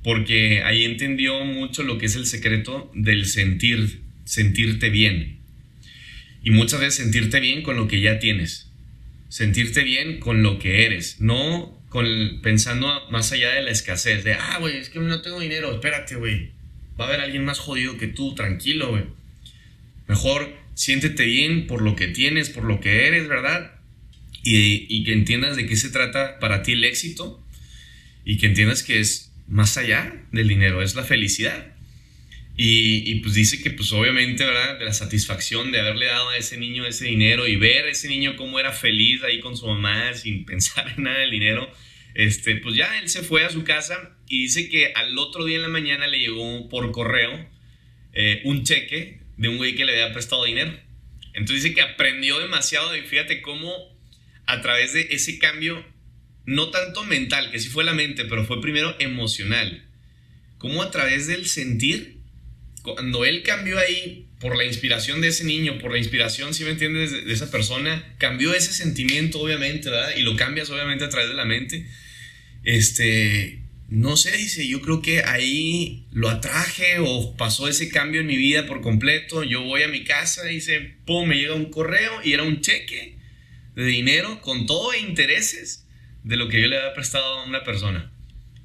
porque 0.03 0.61
ahí 0.61 0.83
entendió 0.83 1.43
mucho 1.43 1.81
lo 1.81 1.97
que 1.97 2.05
es 2.05 2.15
el 2.15 2.27
secreto 2.27 2.91
del 2.93 3.25
sentir, 3.25 4.01
sentirte 4.25 4.91
bien. 4.91 5.44
Y 6.45 6.51
muchas 6.51 6.79
veces 6.79 6.95
sentirte 6.95 7.39
bien 7.39 7.63
con 7.63 7.75
lo 7.75 7.87
que 7.87 7.99
ya 8.01 8.19
tienes. 8.19 8.69
Sentirte 9.29 9.83
bien 9.83 10.19
con 10.19 10.43
lo 10.43 10.59
que 10.59 10.85
eres. 10.85 11.19
No 11.19 11.83
con, 11.89 12.05
pensando 12.43 12.87
más 13.09 13.31
allá 13.31 13.49
de 13.49 13.63
la 13.63 13.71
escasez. 13.71 14.23
De, 14.23 14.33
ah, 14.33 14.59
güey, 14.59 14.77
es 14.77 14.89
que 14.89 14.99
no 14.99 15.21
tengo 15.21 15.39
dinero. 15.39 15.73
Espérate, 15.73 16.15
güey. 16.15 16.51
Va 16.99 17.05
a 17.05 17.07
haber 17.07 17.21
alguien 17.21 17.43
más 17.43 17.57
jodido 17.57 17.97
que 17.97 18.07
tú. 18.07 18.35
Tranquilo, 18.35 18.89
güey. 18.91 19.05
Mejor 20.07 20.55
siéntete 20.75 21.25
bien 21.25 21.65
por 21.65 21.81
lo 21.81 21.95
que 21.95 22.09
tienes, 22.09 22.51
por 22.51 22.63
lo 22.63 22.79
que 22.79 23.07
eres, 23.07 23.27
¿verdad? 23.27 23.79
Y, 24.43 24.85
y 24.87 25.03
que 25.03 25.13
entiendas 25.13 25.55
de 25.55 25.65
qué 25.65 25.75
se 25.75 25.89
trata 25.89 26.37
para 26.37 26.61
ti 26.61 26.73
el 26.73 26.83
éxito. 26.83 27.43
Y 28.23 28.37
que 28.37 28.45
entiendas 28.45 28.83
que 28.83 28.99
es 28.99 29.31
más 29.47 29.77
allá 29.77 30.13
del 30.31 30.47
dinero. 30.47 30.83
Es 30.83 30.93
la 30.93 31.03
felicidad. 31.03 31.74
Y, 32.57 33.15
pues 33.15 33.33
dice 33.33 33.61
que 33.61 33.71
pues 33.71 33.91
obviamente, 33.91 34.45
¿verdad? 34.45 34.79
De 34.79 34.85
la 34.85 34.93
satisfacción 34.93 35.71
de 35.71 35.79
haberle 35.79 36.05
dado 36.05 36.29
a 36.29 36.37
ese 36.37 36.57
niño 36.57 36.85
ese 36.85 37.05
dinero 37.05 37.47
y 37.47 37.57
ver 37.57 37.85
a 37.85 37.89
ese 37.89 38.07
niño 38.07 38.37
cómo 38.37 38.59
era 38.59 38.71
feliz 38.71 39.23
ahí 39.23 39.41
con 39.41 39.57
su 39.57 39.67
mamá 39.67 40.13
sin 40.15 40.45
pensar 40.45 40.93
en 40.95 41.03
nada 41.03 41.19
del 41.19 41.31
dinero, 41.31 41.69
este, 42.13 42.55
pues 42.55 42.75
ya 42.75 42.97
él 42.99 43.09
se 43.09 43.23
fue 43.23 43.43
a 43.43 43.49
su 43.49 43.65
casa 43.65 44.15
y 44.29 44.43
dice 44.43 44.69
que 44.69 44.93
al 44.95 45.17
otro 45.17 45.43
día 45.43 45.57
en 45.57 45.63
la 45.63 45.67
mañana 45.67 46.07
le 46.07 46.19
llegó 46.19 46.69
por 46.69 46.91
correo 46.91 47.49
eh, 48.13 48.41
un 48.45 48.63
cheque 48.63 49.19
de 49.35 49.49
un 49.49 49.57
güey 49.57 49.75
que 49.75 49.83
le 49.83 49.91
había 49.91 50.13
prestado 50.13 50.45
dinero. 50.45 50.71
Entonces 51.33 51.63
dice 51.63 51.75
que 51.75 51.81
aprendió 51.81 52.39
demasiado 52.39 52.95
y 52.95 53.01
fíjate 53.01 53.41
cómo 53.41 53.69
a 54.45 54.61
través 54.61 54.93
de 54.93 55.07
ese 55.11 55.39
cambio, 55.39 55.85
no 56.45 56.69
tanto 56.69 57.03
mental, 57.03 57.51
que 57.51 57.59
sí 57.59 57.67
fue 57.67 57.83
la 57.83 57.93
mente, 57.93 58.23
pero 58.23 58.45
fue 58.45 58.61
primero 58.61 58.95
emocional, 58.99 59.85
cómo 60.57 60.81
a 60.81 60.91
través 60.91 61.27
del 61.27 61.47
sentir 61.47 62.14
cuando 62.85 63.25
él 63.25 63.41
cambió 63.43 63.79
ahí 63.79 64.27
por 64.39 64.55
la 64.55 64.63
inspiración 64.63 65.21
de 65.21 65.29
ese 65.29 65.43
niño, 65.43 65.79
por 65.79 65.91
la 65.91 65.97
inspiración, 65.97 66.53
si 66.53 66.63
me 66.63 66.69
entiendes, 66.69 67.11
de, 67.11 67.33
esa 67.33 67.49
persona, 67.49 68.15
cambió 68.19 68.53
ese 68.53 68.71
sentimiento, 68.71 69.39
obviamente, 69.39 69.89
¿verdad? 69.89 70.15
Y 70.15 70.21
lo 70.21 70.35
cambias, 70.35 70.69
obviamente, 70.69 71.03
a 71.03 71.09
través 71.09 71.29
de 71.29 71.35
la 71.35 71.45
mente. 71.45 71.87
Este, 72.63 73.59
no 73.89 74.17
sé, 74.17 74.37
dice, 74.37 74.67
yo 74.67 74.81
creo 74.81 75.01
que 75.01 75.23
ahí 75.23 76.05
lo 76.11 76.29
atraje 76.29 76.99
o 76.99 77.35
pasó 77.35 77.67
ese 77.67 77.89
cambio 77.89 78.21
en 78.21 78.27
mi 78.27 78.37
vida 78.37 78.67
por 78.67 78.81
completo. 78.81 79.43
Yo 79.43 79.63
voy 79.63 79.81
a 79.83 79.87
mi 79.87 80.03
casa, 80.03 80.43
dice, 80.43 80.95
pum, 81.05 81.27
me 81.27 81.37
llega 81.37 81.55
un 81.55 81.71
correo 81.71 82.21
y 82.23 82.33
era 82.33 82.43
un 82.43 82.61
cheque 82.61 83.17
de 83.75 83.85
dinero 83.85 84.41
con 84.41 84.67
todo 84.67 84.93
e 84.93 84.99
intereses 84.99 85.87
de 86.23 86.37
lo 86.37 86.49
que 86.49 86.61
yo 86.61 86.67
le 86.67 86.77
había 86.77 86.93
prestado 86.93 87.39
a 87.39 87.45
una 87.45 87.63
persona. 87.63 88.11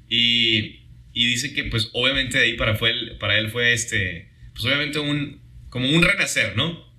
Y 0.09 0.80
y 1.13 1.27
dice 1.27 1.53
que 1.53 1.65
pues 1.65 1.89
obviamente 1.93 2.37
de 2.37 2.45
ahí 2.45 2.53
para, 2.57 2.75
fue 2.75 2.93
para 3.19 3.37
él 3.37 3.49
fue 3.49 3.73
este, 3.73 4.31
pues 4.53 4.65
obviamente 4.65 4.99
un, 4.99 5.41
como 5.69 5.89
un 5.89 6.01
renacer, 6.01 6.55
¿no? 6.55 6.89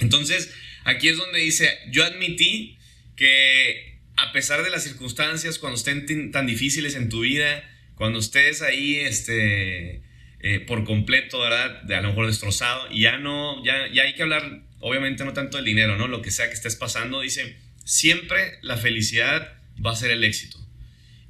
Entonces, 0.00 0.52
aquí 0.84 1.08
es 1.08 1.16
donde 1.16 1.40
dice, 1.40 1.68
yo 1.90 2.04
admití 2.04 2.78
que 3.16 4.00
a 4.16 4.32
pesar 4.32 4.62
de 4.62 4.70
las 4.70 4.84
circunstancias, 4.84 5.58
cuando 5.58 5.76
estén 5.76 6.30
tan 6.30 6.46
difíciles 6.46 6.94
en 6.94 7.08
tu 7.08 7.20
vida, 7.20 7.68
cuando 7.94 8.18
estés 8.18 8.62
ahí, 8.62 8.96
este, 8.96 10.02
eh, 10.40 10.60
por 10.66 10.84
completo, 10.84 11.40
¿verdad? 11.40 11.82
De 11.82 11.94
a 11.94 12.02
lo 12.02 12.08
mejor 12.08 12.26
destrozado, 12.26 12.90
y 12.90 13.02
ya 13.02 13.18
no, 13.18 13.64
ya, 13.64 13.88
ya 13.92 14.04
hay 14.04 14.14
que 14.14 14.22
hablar, 14.22 14.62
obviamente 14.78 15.24
no 15.24 15.32
tanto 15.32 15.56
del 15.56 15.66
dinero, 15.66 15.96
¿no? 15.96 16.08
Lo 16.08 16.22
que 16.22 16.30
sea 16.30 16.48
que 16.48 16.54
estés 16.54 16.76
pasando, 16.76 17.20
dice, 17.20 17.56
siempre 17.84 18.58
la 18.62 18.76
felicidad 18.76 19.54
va 19.84 19.92
a 19.92 19.96
ser 19.96 20.10
el 20.10 20.24
éxito. 20.24 20.58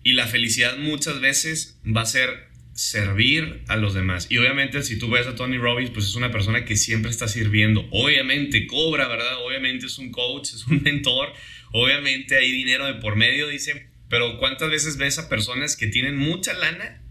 Y 0.03 0.15
la 0.15 0.27
felicidad 0.27 0.79
muchas 0.79 1.21
veces 1.21 1.79
va 1.85 2.03
a 2.03 2.07
ser 2.07 2.51
servir 2.73 3.63
a 3.69 3.77
los 3.77 3.93
demás. 3.93 4.27
Y 4.31 4.39
obviamente 4.39 4.83
si 4.83 4.99
tú 4.99 5.11
ves 5.11 5.27
a 5.27 5.35
Tony 5.35 5.59
Robbins, 5.59 5.91
pues 5.91 6.07
es 6.07 6.15
una 6.15 6.31
persona 6.31 6.65
que 6.65 6.77
siempre 6.77 7.11
está 7.11 7.29
sirviendo. 7.29 7.87
Obviamente 7.91 8.67
cobra, 8.67 9.07
¿verdad? 9.09 9.45
Obviamente 9.45 9.87
es 9.87 9.99
un 9.99 10.11
coach, 10.11 10.55
es 10.55 10.67
un 10.67 10.83
mentor. 10.85 11.33
Obviamente 11.73 12.37
hay 12.37 12.51
dinero 12.51 12.87
de 12.87 12.95
por 12.95 13.17
medio, 13.17 13.49
dice. 13.49 13.89
Pero 14.09 14.39
¿cuántas 14.39 14.71
veces 14.71 14.97
ves 14.97 15.19
a 15.19 15.29
personas 15.29 15.77
que 15.77 15.87
tienen 15.87 16.17
mucha 16.17 16.53
lana 16.55 17.03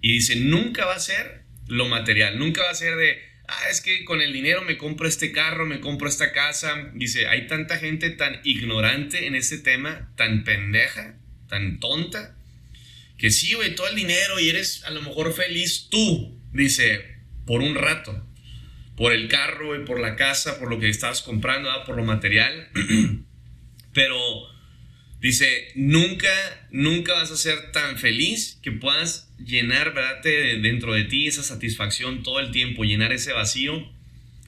y 0.00 0.12
dicen, 0.12 0.50
nunca 0.50 0.84
va 0.84 0.94
a 0.94 1.00
ser 1.00 1.42
lo 1.66 1.86
material, 1.86 2.38
nunca 2.38 2.62
va 2.62 2.70
a 2.70 2.74
ser 2.74 2.96
de, 2.96 3.18
ah, 3.46 3.68
es 3.70 3.80
que 3.80 4.04
con 4.04 4.20
el 4.20 4.32
dinero 4.32 4.62
me 4.62 4.78
compro 4.78 5.06
este 5.06 5.32
carro, 5.32 5.66
me 5.66 5.80
compro 5.80 6.08
esta 6.08 6.32
casa. 6.32 6.90
Dice, 6.94 7.28
hay 7.28 7.46
tanta 7.46 7.78
gente 7.78 8.10
tan 8.10 8.40
ignorante 8.44 9.26
en 9.26 9.34
ese 9.34 9.58
tema, 9.58 10.12
tan 10.16 10.44
pendeja, 10.44 11.18
tan 11.48 11.80
tonta 11.80 12.36
que 13.18 13.30
sí, 13.30 13.54
güey, 13.54 13.74
todo 13.74 13.88
el 13.88 13.96
dinero 13.96 14.38
y 14.38 14.48
eres 14.48 14.84
a 14.84 14.90
lo 14.90 15.02
mejor 15.02 15.34
feliz 15.34 15.88
tú, 15.90 16.40
dice, 16.52 17.04
por 17.46 17.60
un 17.60 17.74
rato, 17.74 18.24
por 18.96 19.12
el 19.12 19.28
carro, 19.28 19.80
y 19.80 19.84
por 19.84 20.00
la 20.00 20.16
casa, 20.16 20.58
por 20.58 20.70
lo 20.70 20.78
que 20.78 20.88
estás 20.88 21.22
comprando, 21.22 21.68
por 21.84 21.96
lo 21.96 22.04
material, 22.04 22.68
pero 23.92 24.16
dice, 25.20 25.68
nunca, 25.74 26.28
nunca 26.70 27.14
vas 27.14 27.32
a 27.32 27.36
ser 27.36 27.72
tan 27.72 27.98
feliz 27.98 28.58
que 28.62 28.70
puedas 28.70 29.32
llenar, 29.38 29.94
¿verdad? 29.94 30.22
dentro 30.22 30.94
de 30.94 31.04
ti 31.04 31.26
esa 31.26 31.42
satisfacción 31.42 32.22
todo 32.22 32.38
el 32.38 32.52
tiempo, 32.52 32.84
llenar 32.84 33.12
ese 33.12 33.32
vacío, 33.32 33.90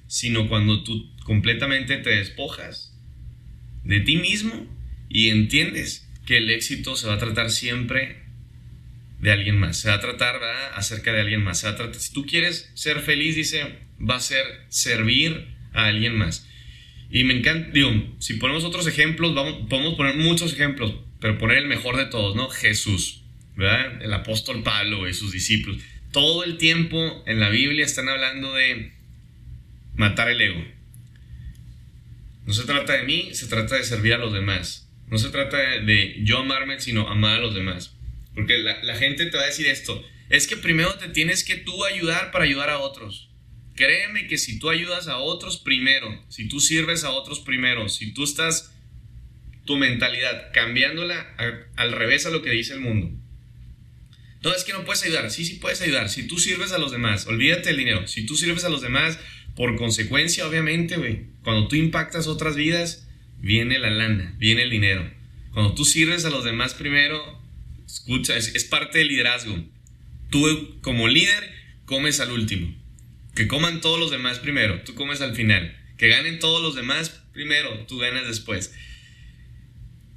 sino 0.07 0.49
cuando 0.49 0.85
tú 0.85 1.11
completamente 1.25 1.97
te 1.97 2.11
despojas 2.11 2.97
de 3.85 4.01
ti 4.01 4.17
mismo 4.17 4.67
y 5.09 5.31
entiendes 5.31 6.10
que 6.31 6.37
el 6.37 6.49
éxito 6.49 6.95
se 6.95 7.09
va 7.09 7.15
a 7.15 7.19
tratar 7.19 7.51
siempre 7.51 8.19
de 9.19 9.33
alguien 9.33 9.59
más, 9.59 9.79
se 9.79 9.89
va 9.89 9.97
a 9.97 10.01
tratar 10.01 10.39
¿verdad? 10.39 10.71
acerca 10.77 11.13
de 11.13 11.23
alguien 11.23 11.43
más. 11.43 11.67
Si 11.99 12.13
tú 12.13 12.25
quieres 12.25 12.71
ser 12.75 13.01
feliz, 13.01 13.35
dice, 13.35 13.81
va 13.99 14.15
a 14.15 14.21
ser 14.21 14.45
servir 14.69 15.49
a 15.73 15.87
alguien 15.87 16.17
más. 16.17 16.47
Y 17.11 17.25
me 17.25 17.37
encanta, 17.37 17.71
digo, 17.73 17.91
si 18.21 18.35
ponemos 18.35 18.63
otros 18.63 18.87
ejemplos, 18.87 19.35
vamos, 19.35 19.67
podemos 19.69 19.95
poner 19.95 20.15
muchos 20.19 20.53
ejemplos, 20.53 20.95
pero 21.19 21.37
poner 21.37 21.59
el 21.59 21.67
mejor 21.67 21.97
de 21.97 22.07
todos, 22.07 22.37
¿no? 22.37 22.49
Jesús. 22.49 23.25
El 23.57 24.13
apóstol 24.15 24.63
Pablo 24.63 25.09
y 25.09 25.15
sus 25.15 25.33
discípulos. 25.33 25.83
Todo 26.13 26.45
el 26.45 26.59
tiempo 26.59 27.25
en 27.27 27.41
la 27.41 27.49
Biblia 27.49 27.85
están 27.85 28.09
hablando 28.09 28.55
de 28.55 28.93
matar 29.97 30.31
el 30.31 30.41
ego. 30.41 30.65
No 32.47 32.53
se 32.53 32.63
trata 32.67 32.93
de 32.93 33.03
mí, 33.03 33.31
se 33.33 33.49
trata 33.49 33.75
de 33.75 33.83
servir 33.83 34.15
a 34.15 34.19
los 34.19 34.33
demás. 34.33 34.87
No 35.11 35.19
se 35.19 35.31
trata 35.31 35.59
de, 35.59 36.21
yo 36.23 36.39
amarme, 36.39 36.81
sino 36.81 37.09
amar 37.09 37.37
a 37.37 37.41
los 37.41 37.55
demás. 37.55 37.97
Porque 38.35 38.59
la, 38.59 38.95
gente 38.95 39.27
te 39.27 39.37
va 39.37 39.43
a 39.43 39.47
decir 39.47 39.67
esto. 39.67 40.05
Es 40.29 40.47
que 40.47 40.57
primero 40.57 40.95
te 40.95 41.09
tienes 41.09 41.43
que 41.43 41.57
tú 41.57 41.85
ayudar 41.85 42.31
para 42.31 42.45
ayudar 42.45 42.71
a 42.71 42.79
otros. 42.79 43.31
Créeme 43.75 44.29
que 44.29 44.39
si 44.39 44.59
tú 44.59 44.71
ayudas 44.71 45.09
a 45.09 45.19
otros 45.19 45.59
primero, 45.59 46.25
si 46.29 46.49
tú 46.49 46.61
sirves 46.61 47.03
a 47.03 47.11
otros 47.11 47.41
primero, 47.41 47.89
si 47.89 48.13
tú 48.13 48.25
estás 48.25 48.73
tu 49.65 49.77
mentalidad 49.77 50.53
cambiándola 50.53 51.35
al 51.77 51.93
revés 51.93 52.27
a 52.27 52.31
lo 52.31 52.43
que 52.43 52.51
dice 52.51 52.75
el 52.75 52.81
mundo. 52.81 53.11
No, 54.43 54.55
es 54.55 54.65
que 54.65 54.73
no 54.73 54.85
puedes 54.85 55.03
ayudar. 55.03 55.31
Sí, 55.31 55.45
sí 55.45 55.55
puedes 55.57 55.83
ayudar. 55.83 56.09
Si 56.09 56.27
tú 56.27 56.39
sirves 56.39 56.73
a 56.73 56.79
los 56.79 56.93
demás, 56.93 57.27
olvídate 57.27 57.69
del 57.69 57.79
dinero. 57.79 58.07
Si 58.07 58.25
tú 58.25 58.37
sirves 58.37 58.65
a 58.65 58.71
los 58.71 58.81
demás, 58.81 59.19
por 59.55 59.77
consecuencia, 59.77 60.47
obviamente, 60.47 60.97
cuando 61.43 61.69
tú 61.69 61.77
impactas 61.77 62.27
otras 62.27 62.57
vidas, 62.57 63.07
viene 63.41 63.79
la 63.79 63.91
lana, 63.91 64.35
viene 64.39 64.63
el 64.63 64.71
dinero. 64.71 65.11
Cuando 65.53 65.75
tú 65.75 65.85
sirves 65.85 66.25
a 66.25 66.31
los 66.31 66.45
demás 66.45 66.75
primero, 66.75 67.43
escucha, 67.87 68.37
es, 68.37 68.65
parte 68.65 68.99
del 68.99 69.09
liderazgo. 69.09 69.57
Tú 70.31 70.79
como 70.81 71.09
líder 71.09 71.53
comes 71.85 72.21
al 72.21 72.31
último. 72.31 72.75
Que 73.35 73.49
coman 73.49 73.81
todos 73.81 73.99
los 73.99 74.11
demás 74.11 74.39
primero, 74.39 74.83
tú 74.83 74.95
comes 74.95 75.21
al 75.21 75.35
final. 75.35 75.77
Que 75.97 76.09
ganen 76.09 76.39
todos 76.39 76.63
los 76.63 76.75
demás 76.75 77.11
primero, 77.33 77.87
tú 77.87 77.99
ganas 77.99 78.27
después. 78.27 78.73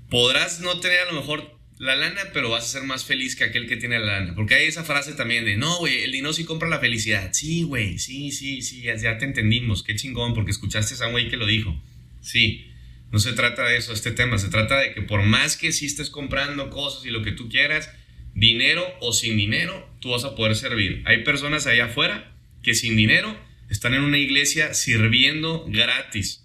Podrás 0.10 0.60
no 0.62 0.80
tener 0.80 1.00
a 1.00 1.12
lo 1.12 1.20
mejor 1.20 1.54
la 1.80 1.96
lana, 1.96 2.22
pero 2.34 2.50
vas 2.50 2.66
a 2.66 2.80
ser 2.80 2.84
más 2.84 3.06
feliz 3.06 3.36
que 3.36 3.44
aquel 3.44 3.68
que 3.68 3.78
tiene 3.78 4.00
la 4.00 4.20
lana. 4.20 4.36
Porque 4.36 4.56
hay 4.56 4.68
esa 4.68 4.84
frase 4.84 5.14
también 5.14 5.46
de, 5.46 5.58
no, 5.58 5.80
güey, 5.80 6.04
el 6.04 6.12
dinero 6.12 6.34
sí 6.34 6.46
compra 6.46 6.70
la 6.70 6.80
felicidad. 6.80 7.32
Sí, 7.34 7.64
güey, 7.64 7.98
sí, 7.98 8.32
sí, 8.32 8.62
sí, 8.62 8.82
ya, 8.82 9.18
te 9.18 9.26
entendimos. 9.26 9.84
Qué 9.84 9.96
chingón, 9.96 10.34
porque 10.34 10.52
escuchaste 10.52 11.02
a 11.04 11.08
un 11.08 11.14
güey 11.14 11.30
que 11.30 11.38
lo 11.38 11.46
dijo. 11.46 11.76
Sí, 12.22 12.73
no 13.14 13.20
se 13.20 13.34
trata 13.34 13.68
de 13.68 13.78
eso, 13.78 13.94
este 13.94 14.12
tema. 14.12 14.40
Se 14.40 14.50
trata 14.50 14.80
de 14.80 14.92
que 14.92 15.04
por 15.04 15.22
más 15.22 15.56
que 15.56 15.72
sí 15.72 15.86
estés 15.86 16.10
comprando 16.10 16.72
cosas 16.72 17.06
y 17.06 17.12
lo 17.12 17.22
que 17.22 17.32
tú 17.32 17.48
quieras, 17.48 17.92
dinero 18.34 18.84
o 19.02 19.14
sin 19.14 19.38
dinero, 19.38 19.88
tú 20.00 20.10
vas 20.10 20.24
a 20.24 20.34
poder 20.34 20.56
servir. 20.56 21.04
Hay 21.06 21.24
personas 21.24 21.68
allá 21.68 21.86
afuera 21.86 22.36
que 22.64 22.74
sin 22.74 22.96
dinero 22.96 23.40
están 23.70 23.94
en 23.94 24.02
una 24.02 24.18
iglesia 24.18 24.74
sirviendo 24.74 25.64
gratis. 25.68 26.44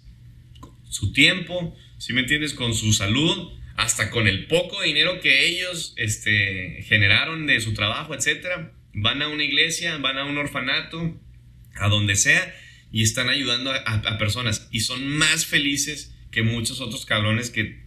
Su 0.87 1.11
tiempo, 1.11 1.75
si 1.97 2.13
me 2.13 2.21
entiendes, 2.21 2.53
con 2.53 2.75
su 2.75 2.93
salud, 2.93 3.51
hasta 3.75 4.11
con 4.11 4.27
el 4.27 4.45
poco 4.45 4.79
dinero 4.83 5.21
que 5.21 5.47
ellos 5.47 5.95
este, 5.97 6.83
generaron 6.87 7.47
de 7.47 7.61
su 7.61 7.73
trabajo, 7.73 8.13
etcétera, 8.13 8.73
van 8.93 9.23
a 9.23 9.27
una 9.27 9.43
iglesia, 9.43 9.97
van 9.97 10.19
a 10.19 10.25
un 10.25 10.37
orfanato, 10.37 11.19
a 11.77 11.87
donde 11.87 12.15
sea, 12.15 12.55
y 12.91 13.01
están 13.01 13.27
ayudando 13.27 13.73
a, 13.73 14.17
personas. 14.19 14.67
Y 14.69 14.81
son 14.81 15.07
más 15.07 15.47
felices 15.47 16.13
que 16.31 16.43
muchos 16.43 16.81
otros 16.81 17.05
cabrones 17.05 17.49
que 17.49 17.83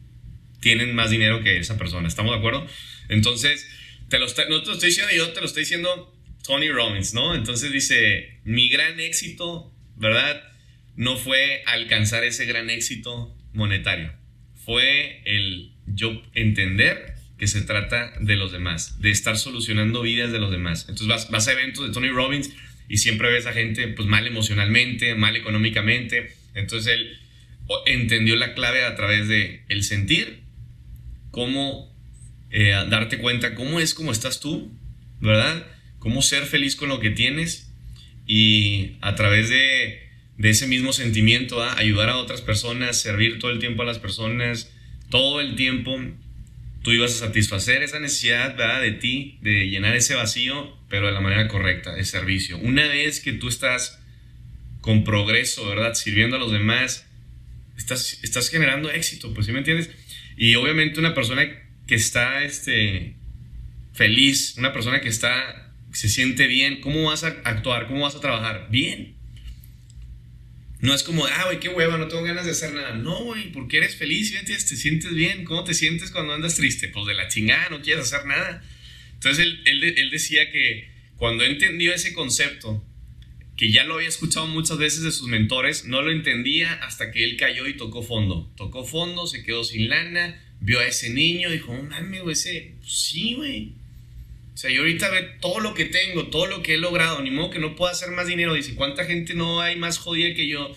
tienen 0.61 0.95
más 0.95 1.11
dinero 1.11 1.43
que 1.43 1.59
esa 1.59 1.77
persona. 1.77 2.09
¿Estamos 2.09 2.33
de 2.33 2.39
acuerdo? 2.39 2.67
Entonces, 3.09 3.69
te 4.09 4.19
lo 4.19 4.27
no 4.27 4.35
te 4.35 4.47
lo 4.47 4.73
estoy 4.73 4.89
diciendo 4.89 5.13
yo, 5.15 5.33
te 5.33 5.41
lo 5.41 5.47
estoy 5.47 5.63
diciendo 5.63 6.15
Tony 6.45 6.71
Robbins, 6.71 7.15
¿no? 7.15 7.35
Entonces 7.35 7.73
dice, 7.73 8.41
mi 8.45 8.69
gran 8.69 9.01
éxito, 9.01 9.73
¿verdad? 9.97 10.43
No 10.97 11.17
fue 11.17 11.63
alcanzar 11.67 12.25
ese 12.25 12.45
gran 12.45 12.71
éxito 12.71 13.35
monetario. 13.53 14.13
Fue 14.65 15.23
el 15.25 15.73
yo 15.87 16.23
entender 16.35 17.15
que 17.39 17.47
se 17.49 17.63
trata 17.63 18.13
de 18.21 18.37
los 18.37 18.53
demás, 18.53 19.01
de 19.01 19.11
estar 19.11 19.37
solucionando 19.37 20.03
vidas 20.03 20.31
de 20.31 20.39
los 20.39 20.51
demás. 20.51 20.83
Entonces 20.83 21.09
vas, 21.09 21.31
vas 21.31 21.49
a 21.49 21.53
eventos 21.53 21.87
de 21.87 21.93
Tony 21.93 22.09
Robbins 22.09 22.51
y 22.89 22.99
siempre 22.99 23.33
ves 23.33 23.47
a 23.47 23.53
gente 23.53 23.89
pues 23.89 24.07
mal 24.07 24.27
emocionalmente, 24.27 25.15
mal 25.15 25.35
económicamente. 25.37 26.37
Entonces 26.55 26.93
él 26.95 27.19
entendió 27.87 28.37
la 28.37 28.55
clave 28.55 28.85
a 28.85 28.95
través 28.95 29.29
de 29.29 29.64
el 29.69 29.85
sentir, 29.85 30.43
cómo 31.31 31.93
eh, 32.50 32.73
darte 32.91 33.19
cuenta 33.19 33.55
cómo 33.55 33.81
es 33.81 33.95
como 33.95 34.12
estás 34.12 34.41
tú, 34.41 34.73
¿verdad? 35.21 35.67
Cómo 35.99 36.23
ser 36.23 36.45
feliz 36.45 36.76
con 36.76 36.88
lo 36.88 37.00
que 37.00 37.11
tienes 37.11 37.73
y 38.26 38.97
a 39.00 39.14
través 39.14 39.49
de, 39.49 40.09
de 40.37 40.50
ese 40.50 40.67
mismo 40.67 40.93
sentimiento, 40.93 41.62
ayudar 41.62 42.11
a 42.11 42.17
otras 42.17 42.41
personas, 42.41 42.97
servir 43.00 43.38
todo 43.38 43.50
el 43.50 43.59
tiempo 43.59 43.83
a 43.83 43.87
las 43.87 43.99
personas, 43.99 44.73
todo 45.11 45.41
el 45.41 45.57
tiempo 45.57 45.99
tú 46.83 46.91
ibas 46.91 47.12
a 47.12 47.26
satisfacer 47.26 47.83
esa 47.83 48.00
necesidad 48.00 48.57
¿verdad? 48.57 48.81
de 48.81 48.93
ti, 48.93 49.38
de 49.41 49.69
llenar 49.69 49.95
ese 49.97 50.14
vacío, 50.14 50.76
pero 50.88 51.07
de 51.07 51.12
la 51.12 51.21
manera 51.21 51.49
correcta, 51.49 51.95
de 51.95 52.05
servicio. 52.05 52.59
Una 52.59 52.87
vez 52.88 53.21
que 53.21 53.33
tú 53.33 53.49
estás 53.49 54.00
con 54.81 55.05
progreso, 55.05 55.67
¿verdad? 55.69 55.95
Sirviendo 55.95 56.37
a 56.37 56.41
los 56.41 56.52
demás, 56.52 57.07
estás, 57.76 58.19
estás 58.23 58.49
generando 58.50 58.91
éxito, 58.91 59.33
pues 59.35 59.47
¿sí 59.47 59.52
me 59.52 59.59
entiendes? 59.59 59.91
Y 60.37 60.55
obviamente 60.55 61.00
una 61.00 61.14
persona 61.14 61.47
que 61.87 61.95
está 61.95 62.45
este, 62.45 63.17
feliz, 63.93 64.55
una 64.57 64.73
persona 64.73 65.00
que 65.00 65.09
está, 65.09 65.73
se 65.93 66.09
siente 66.09 66.47
bien, 66.47 66.81
¿cómo 66.81 67.05
vas 67.05 67.25
a 67.25 67.29
actuar? 67.45 67.87
¿Cómo 67.87 68.02
vas 68.02 68.14
a 68.14 68.21
trabajar? 68.21 68.69
Bien. 68.71 69.17
No 70.81 70.93
es 70.95 71.05
como, 71.05 71.26
ah, 71.26 71.45
güey, 71.45 71.61
qué 71.61 71.69
hueva, 71.69 71.97
no 71.97 72.09
tengo 72.09 72.25
ganas 72.25 72.45
de 72.45 72.50
hacer 72.50 72.75
nada. 72.75 72.95
No, 72.97 73.23
güey, 73.23 73.52
porque 73.52 73.76
eres 73.76 73.95
feliz, 73.95 74.35
te 74.45 74.59
sientes 74.59 75.14
bien. 75.14 75.45
¿Cómo 75.45 75.62
te 75.62 75.75
sientes 75.75 76.11
cuando 76.11 76.33
andas 76.33 76.57
triste? 76.57 76.88
Pues 76.88 77.07
de 77.07 77.14
la 77.14 77.29
chingada, 77.29 77.69
no 77.69 77.83
quieres 77.83 78.12
hacer 78.12 78.26
nada. 78.26 78.64
Entonces 79.14 79.45
él, 79.45 79.61
él, 79.64 80.11
decía 80.11 80.50
que 80.50 80.91
cuando 81.17 81.45
entendió 81.45 81.95
ese 81.95 82.13
concepto, 82.13 82.85
que 83.63 83.71
ya 83.71 83.85
lo 83.85 83.95
había 83.95 84.09
escuchado 84.09 84.49
muchas 84.49 84.77
veces 84.77 85.03
de 85.03 85.13
sus 85.13 85.29
mentores, 85.29 85.85
no 85.85 86.03
lo 86.03 86.11
entendía 86.11 86.73
hasta 86.83 87.13
que 87.13 87.23
él 87.23 87.37
cayó 87.37 87.69
y 87.69 87.77
tocó 87.77 88.03
fondo. 88.03 88.51
Tocó 88.57 88.85
fondo, 88.85 89.29
se 89.29 89.45
quedó 89.45 89.63
sin 89.63 89.89
lana, 89.89 90.43
vio 90.61 90.81
a 90.81 90.87
ese 90.87 91.11
niño, 91.11 91.49
dijo, 91.49 91.73
mames, 91.73 92.23
güey, 92.23 92.33
ese, 92.33 92.75
pues 92.81 92.93
sí, 92.93 93.35
güey 93.35 93.75
o 94.55 94.57
sea, 94.57 94.71
yo 94.71 94.81
ahorita 94.81 95.09
ve 95.09 95.23
todo 95.41 95.61
lo 95.61 95.73
que 95.73 95.87
tengo, 95.87 96.27
todo 96.27 96.47
lo 96.47 96.63
que 96.63 96.75
he 96.75 96.79
logrado, 96.79 97.23
ni 97.23 97.31
modo 97.31 97.51
que 97.51 97.59
no 97.59 97.75
pueda 97.75 97.93
hacer 97.93 98.11
más 98.11 98.27
dinero. 98.27 98.53
Dice, 98.53 98.75
¿cuánta 98.75 99.05
gente 99.05 99.35
no 99.35 99.63
hay 99.63 99.77
más 99.77 99.99
jodida 99.99 100.35
que 100.35 100.47
yo? 100.47 100.77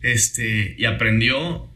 Este, 0.00 0.74
y 0.78 0.86
aprendió 0.86 1.68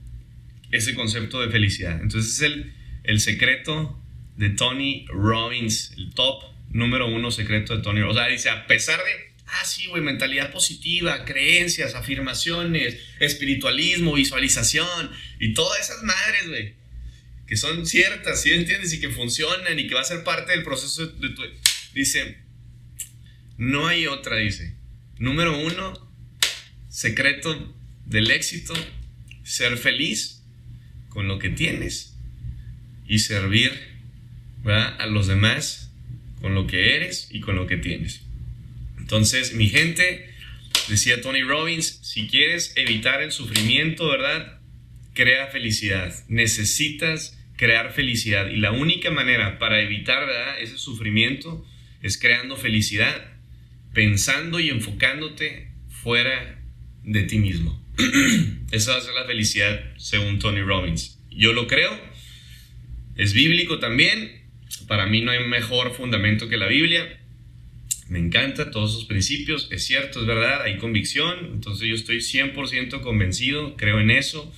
ese 0.70 0.94
concepto 0.94 1.42
de 1.42 1.50
felicidad. 1.50 2.00
Entonces 2.00 2.34
es 2.34 2.40
el, 2.40 2.72
el 3.04 3.20
secreto 3.20 4.00
de 4.36 4.50
Tony 4.50 5.04
Robbins, 5.08 5.92
el 5.98 6.14
top 6.14 6.44
número 6.70 7.08
uno 7.08 7.30
secreto 7.30 7.76
de 7.76 7.82
Tony 7.82 8.00
Robbins. 8.00 8.16
O 8.16 8.20
sea, 8.20 8.32
dice, 8.32 8.48
a 8.48 8.66
pesar 8.66 8.98
de, 9.00 9.33
ah, 9.46 9.64
sí, 9.64 9.86
güey, 9.86 10.02
mentalidad 10.02 10.52
positiva, 10.52 11.24
creencias, 11.24 11.94
afirmaciones, 11.94 12.96
espiritualismo, 13.20 14.14
visualización 14.14 15.10
y 15.40 15.54
todas 15.54 15.80
esas 15.80 16.02
madres, 16.02 16.48
güey 16.48 16.84
que 17.46 17.56
son 17.56 17.86
ciertas, 17.86 18.42
¿sí 18.42 18.52
entiendes? 18.52 18.92
Y 18.92 19.00
que 19.00 19.10
funcionan 19.10 19.78
y 19.78 19.86
que 19.86 19.94
va 19.94 20.00
a 20.00 20.04
ser 20.04 20.24
parte 20.24 20.52
del 20.52 20.62
proceso 20.62 21.06
de 21.06 21.28
tu... 21.30 21.42
Dice, 21.92 22.38
no 23.58 23.86
hay 23.86 24.06
otra, 24.06 24.36
dice. 24.36 24.74
Número 25.18 25.58
uno, 25.58 26.10
secreto 26.88 27.74
del 28.06 28.30
éxito, 28.30 28.74
ser 29.42 29.76
feliz 29.76 30.42
con 31.08 31.28
lo 31.28 31.38
que 31.38 31.50
tienes 31.50 32.16
y 33.06 33.18
servir 33.18 33.72
a 34.64 35.06
los 35.06 35.26
demás 35.26 35.90
con 36.40 36.54
lo 36.54 36.66
que 36.66 36.96
eres 36.96 37.28
y 37.30 37.40
con 37.40 37.56
lo 37.56 37.66
que 37.66 37.76
tienes. 37.76 38.22
Entonces, 39.04 39.52
mi 39.52 39.68
gente, 39.68 40.30
decía 40.88 41.20
Tony 41.20 41.42
Robbins, 41.42 42.00
si 42.02 42.26
quieres 42.26 42.72
evitar 42.74 43.20
el 43.20 43.32
sufrimiento, 43.32 44.08
¿verdad? 44.08 44.62
crea 45.12 45.48
felicidad. 45.48 46.14
Necesitas 46.26 47.38
crear 47.58 47.92
felicidad. 47.92 48.48
Y 48.48 48.56
la 48.56 48.72
única 48.72 49.10
manera 49.10 49.58
para 49.58 49.82
evitar 49.82 50.26
ese 50.58 50.78
sufrimiento 50.78 51.62
es 52.00 52.18
creando 52.18 52.56
felicidad, 52.56 53.32
pensando 53.92 54.58
y 54.58 54.70
enfocándote 54.70 55.68
fuera 55.88 56.62
de 57.02 57.24
ti 57.24 57.38
mismo. 57.38 57.78
Esa 58.72 58.92
va 58.92 58.96
a 58.96 59.02
ser 59.02 59.12
la 59.12 59.26
felicidad 59.26 59.94
según 59.98 60.38
Tony 60.38 60.62
Robbins. 60.62 61.20
Yo 61.30 61.52
lo 61.52 61.66
creo. 61.66 62.00
Es 63.16 63.34
bíblico 63.34 63.80
también. 63.80 64.44
Para 64.88 65.04
mí 65.04 65.20
no 65.20 65.30
hay 65.30 65.46
mejor 65.46 65.94
fundamento 65.94 66.48
que 66.48 66.56
la 66.56 66.68
Biblia. 66.68 67.20
Me 68.08 68.18
encanta 68.18 68.70
todos 68.70 68.92
sus 68.92 69.04
principios. 69.04 69.68
Es 69.70 69.84
cierto, 69.84 70.20
es 70.20 70.26
verdad, 70.26 70.62
hay 70.62 70.76
convicción. 70.78 71.50
Entonces 71.52 71.88
yo 71.88 71.94
estoy 71.94 72.18
100% 72.18 73.00
convencido, 73.00 73.76
creo 73.76 74.00
en 74.00 74.10
eso 74.10 74.52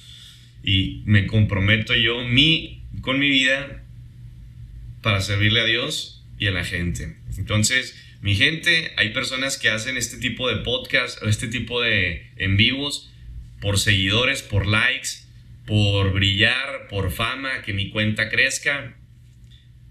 y 0.67 1.03
me 1.07 1.27
comprometo 1.27 1.95
yo 1.95 2.25
mi, 2.25 2.83
con 3.01 3.21
mi 3.21 3.29
vida 3.29 3.85
para 5.01 5.21
servirle 5.21 5.61
a 5.61 5.65
Dios 5.65 6.25
y 6.39 6.49
a 6.49 6.51
la 6.51 6.65
gente. 6.65 7.17
Entonces, 7.39 7.97
mi 8.21 8.35
gente, 8.35 8.93
hay 8.97 9.11
personas 9.11 9.57
que 9.57 9.71
hacen 9.71 9.97
este 9.97 10.19
tipo 10.19 10.49
de 10.49 10.57
podcast 10.57 11.23
o 11.23 11.29
este 11.29 11.47
tipo 11.47 11.81
de 11.81 12.31
en 12.37 12.57
vivos 12.57 13.13
por 13.61 13.79
seguidores, 13.79 14.43
por 14.43 14.67
likes, 14.67 15.11
por 15.67 16.13
brillar, 16.13 16.89
por 16.89 17.13
fama, 17.13 17.63
que 17.63 17.73
mi 17.73 17.91
cuenta 17.91 18.29
crezca. 18.29 18.97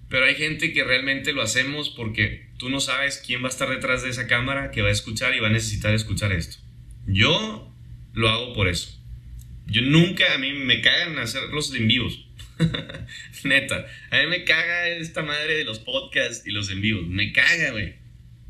Pero 0.09 0.25
hay 0.25 0.35
gente 0.35 0.73
que 0.73 0.83
realmente 0.83 1.31
lo 1.31 1.41
hacemos 1.41 1.89
porque 1.89 2.44
tú 2.57 2.69
no 2.69 2.79
sabes 2.79 3.21
quién 3.25 3.43
va 3.43 3.47
a 3.47 3.49
estar 3.49 3.69
detrás 3.69 4.03
de 4.03 4.09
esa 4.09 4.27
cámara 4.27 4.71
que 4.71 4.81
va 4.81 4.89
a 4.89 4.91
escuchar 4.93 5.35
y 5.35 5.39
va 5.39 5.47
a 5.47 5.51
necesitar 5.51 5.93
escuchar 5.93 6.31
esto. 6.31 6.57
Yo 7.05 7.73
lo 8.13 8.29
hago 8.29 8.53
por 8.53 8.67
eso. 8.67 8.99
Yo 9.67 9.81
nunca, 9.81 10.33
a 10.33 10.37
mí 10.37 10.53
me 10.53 10.81
cagan 10.81 11.17
hacer 11.17 11.43
los 11.51 11.73
en 11.73 11.87
vivos. 11.87 12.27
Neta, 13.43 13.85
a 14.11 14.17
mí 14.17 14.27
me 14.27 14.43
caga 14.43 14.87
esta 14.87 15.23
madre 15.23 15.57
de 15.57 15.63
los 15.65 15.79
podcasts 15.79 16.45
y 16.45 16.51
los 16.51 16.69
en 16.69 16.81
vivos. 16.81 17.07
Me 17.07 17.31
caga, 17.33 17.71
güey. 17.71 17.95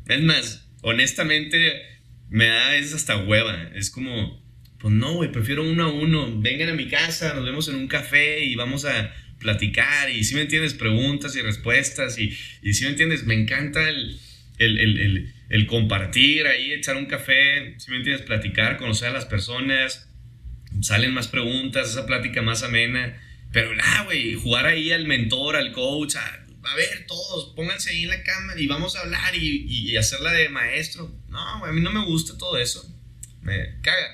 Es 0.06 0.22
más, 0.22 0.68
honestamente, 0.82 1.82
me 2.28 2.46
da 2.46 2.76
es 2.76 2.94
hasta 2.94 3.16
hueva. 3.16 3.70
Es 3.74 3.90
como, 3.90 4.42
pues 4.78 4.94
no, 4.94 5.14
güey, 5.14 5.32
prefiero 5.32 5.62
uno 5.62 5.84
a 5.84 5.92
uno. 5.92 6.40
Vengan 6.40 6.68
a 6.68 6.74
mi 6.74 6.88
casa, 6.88 7.34
nos 7.34 7.44
vemos 7.44 7.68
en 7.68 7.76
un 7.76 7.88
café 7.88 8.44
y 8.44 8.54
vamos 8.54 8.84
a 8.84 9.12
platicar. 9.38 10.10
Y 10.10 10.24
si 10.24 10.34
me 10.34 10.42
entiendes, 10.42 10.74
preguntas 10.74 11.36
y 11.36 11.42
respuestas. 11.42 12.18
Y, 12.18 12.36
y 12.62 12.74
si 12.74 12.84
me 12.84 12.90
entiendes, 12.90 13.24
me 13.24 13.34
encanta 13.34 13.88
el, 13.88 14.18
el, 14.58 14.78
el, 14.78 15.34
el 15.48 15.66
compartir 15.66 16.46
ahí, 16.46 16.72
echar 16.72 16.96
un 16.96 17.06
café. 17.06 17.74
Si 17.78 17.90
me 17.90 17.98
entiendes, 17.98 18.24
platicar, 18.26 18.76
conocer 18.76 19.08
a 19.08 19.12
las 19.12 19.26
personas 19.26 20.06
salen 20.82 21.14
más 21.14 21.28
preguntas, 21.28 21.90
esa 21.90 22.06
plática 22.06 22.42
más 22.42 22.62
amena. 22.62 23.20
Pero, 23.52 23.70
ah, 23.82 24.02
güey, 24.04 24.34
jugar 24.34 24.66
ahí 24.66 24.92
al 24.92 25.06
mentor, 25.06 25.56
al 25.56 25.72
coach, 25.72 26.16
a, 26.16 26.74
ver, 26.74 27.06
todos, 27.06 27.54
pónganse 27.54 27.90
ahí 27.90 28.02
en 28.02 28.10
la 28.10 28.22
cámara 28.22 28.60
y 28.60 28.66
vamos 28.66 28.96
a 28.96 29.00
hablar 29.00 29.34
y, 29.34 29.64
y 29.68 29.96
hacerla 29.96 30.32
de 30.32 30.48
maestro. 30.48 31.10
No, 31.28 31.60
güey, 31.60 31.70
a 31.70 31.74
mí 31.74 31.80
no 31.80 31.92
me 31.92 32.04
gusta 32.04 32.36
todo 32.36 32.58
eso. 32.58 32.92
Me 33.42 33.80
caga. 33.82 34.08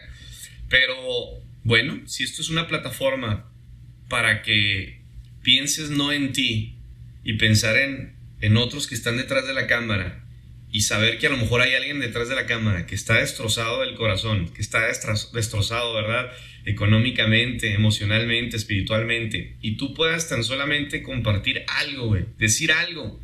Pero, 0.69 1.43
bueno, 1.65 2.07
si 2.07 2.25
esto 2.25 2.43
es 2.43 2.51
una 2.51 2.69
plataforma 2.69 3.51
para 4.09 4.43
que 4.43 5.02
pienses 5.43 5.91
no 5.91 6.13
en 6.13 6.33
ti, 6.33 6.77
y 7.25 7.35
pensar 7.35 7.77
en, 7.77 8.15
en 8.41 8.57
otros 8.57 8.87
que 8.87 8.95
están 8.95 9.17
detrás 9.17 9.47
de 9.47 9.55
la 9.55 9.67
cámara 9.67 10.25
y 10.71 10.81
saber 10.81 11.19
que 11.19 11.27
a 11.27 11.31
lo 11.31 11.37
mejor 11.37 11.61
hay 11.61 11.75
alguien 11.75 12.01
detrás 12.01 12.29
de 12.29 12.35
la 12.35 12.47
cámara 12.47 12.87
que 12.87 12.95
está 12.95 13.19
destrozado 13.19 13.83
del 13.83 13.95
corazón, 13.95 14.49
que 14.49 14.63
está 14.63 14.87
destrozado, 14.87 15.95
¿verdad? 15.95 16.33
Económicamente, 16.65 17.75
emocionalmente, 17.75 18.57
espiritualmente. 18.57 19.57
Y 19.61 19.77
tú 19.77 19.93
puedas 19.93 20.31
tan 20.31 20.43
solamente 20.43 21.03
compartir 21.03 21.63
algo, 21.69 22.07
güey, 22.07 22.25
decir 22.39 22.73
algo. 22.73 23.21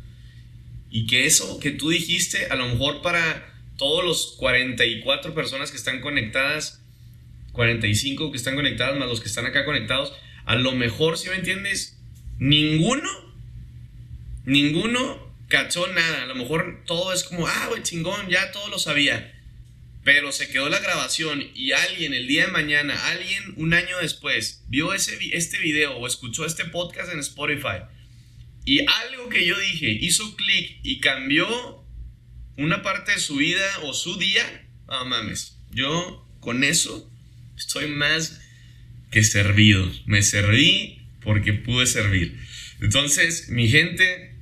Y 0.91 1.07
que 1.07 1.25
eso 1.25 1.59
que 1.59 1.71
tú 1.71 1.89
dijiste, 1.89 2.47
a 2.51 2.55
lo 2.55 2.67
mejor 2.67 3.01
para 3.01 3.51
todos 3.77 4.05
los 4.05 4.35
44 4.37 5.33
personas 5.33 5.71
que 5.71 5.77
están 5.77 6.01
conectadas, 6.01 6.83
45 7.53 8.29
que 8.29 8.37
están 8.37 8.55
conectadas, 8.55 8.95
más 8.97 9.07
los 9.07 9.21
que 9.21 9.27
están 9.27 9.47
acá 9.47 9.65
conectados, 9.65 10.13
a 10.45 10.55
lo 10.55 10.73
mejor, 10.73 11.17
si 11.17 11.29
me 11.29 11.35
entiendes, 11.35 11.98
ninguno, 12.39 13.09
ninguno 14.45 15.35
cachó 15.47 15.87
nada. 15.87 16.23
A 16.23 16.27
lo 16.27 16.35
mejor 16.35 16.83
todo 16.85 17.13
es 17.13 17.23
como, 17.23 17.47
ah, 17.47 17.67
güey, 17.69 17.83
chingón, 17.83 18.29
ya 18.29 18.51
todo 18.51 18.69
lo 18.69 18.79
sabía. 18.79 19.35
Pero 20.03 20.31
se 20.31 20.49
quedó 20.49 20.69
la 20.69 20.79
grabación 20.79 21.43
y 21.53 21.73
alguien 21.73 22.13
el 22.13 22.27
día 22.27 22.45
de 22.45 22.51
mañana, 22.51 23.09
alguien 23.09 23.53
un 23.57 23.73
año 23.73 23.97
después, 24.01 24.63
vio 24.67 24.93
ese, 24.93 25.17
este 25.33 25.59
video 25.59 25.97
o 25.97 26.07
escuchó 26.07 26.45
este 26.45 26.65
podcast 26.65 27.11
en 27.11 27.19
Spotify 27.19 27.83
y 28.69 28.81
algo 28.81 29.29
que 29.29 29.47
yo 29.47 29.57
dije 29.57 29.89
hizo 29.89 30.35
clic 30.35 30.79
y 30.83 30.99
cambió 30.99 31.83
una 32.55 32.83
parte 32.83 33.13
de 33.13 33.19
su 33.19 33.37
vida 33.37 33.65
o 33.83 33.95
su 33.95 34.17
día, 34.19 34.67
ah, 34.87 35.05
mames, 35.05 35.57
yo 35.71 36.27
con 36.39 36.63
eso 36.63 37.09
estoy 37.57 37.87
más 37.87 38.41
que 39.09 39.23
servido. 39.23 39.91
Me 40.05 40.21
serví 40.21 40.98
porque 41.21 41.53
pude 41.53 41.85
servir. 41.85 42.39
Entonces, 42.81 43.49
mi 43.49 43.67
gente, 43.67 44.35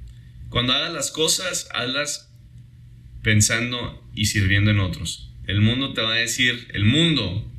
cuando 0.50 0.74
hagas 0.74 0.94
las 0.94 1.12
cosas, 1.12 1.70
hazlas 1.74 2.32
pensando 3.24 4.08
y 4.14 4.26
sirviendo 4.26 4.72
en 4.72 4.80
otros. 4.80 5.32
El 5.48 5.62
mundo 5.62 5.94
te 5.94 6.02
va 6.02 6.14
a 6.14 6.18
decir, 6.18 6.68
el 6.74 6.86
mundo, 6.86 7.52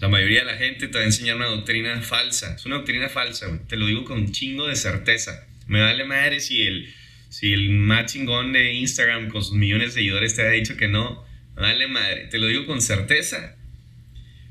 la 0.00 0.08
mayoría 0.08 0.40
de 0.40 0.46
la 0.46 0.56
gente 0.56 0.88
te 0.88 0.98
va 0.98 1.02
a 1.02 1.06
enseñar 1.06 1.36
una 1.36 1.46
doctrina 1.46 2.00
falsa. 2.02 2.54
Es 2.54 2.66
una 2.66 2.76
doctrina 2.76 3.08
falsa, 3.08 3.46
te 3.68 3.76
lo 3.76 3.86
digo 3.86 4.04
con 4.04 4.32
chingo 4.32 4.66
de 4.66 4.76
certeza. 4.76 5.46
Me 5.66 5.80
vale 5.80 6.04
madre 6.04 6.40
si 6.40 6.62
el, 6.62 6.92
si 7.28 7.52
el 7.52 7.70
más 7.70 8.12
chingón 8.12 8.52
de 8.52 8.72
Instagram 8.74 9.28
con 9.28 9.44
sus 9.44 9.54
millones 9.54 9.88
de 9.88 10.00
seguidores 10.00 10.34
te 10.34 10.42
ha 10.42 10.50
dicho 10.50 10.76
que 10.76 10.88
no. 10.88 11.24
Me 11.54 11.62
vale 11.62 11.86
madre, 11.88 12.26
te 12.26 12.38
lo 12.38 12.46
digo 12.46 12.66
con 12.66 12.80
certeza. 12.80 13.56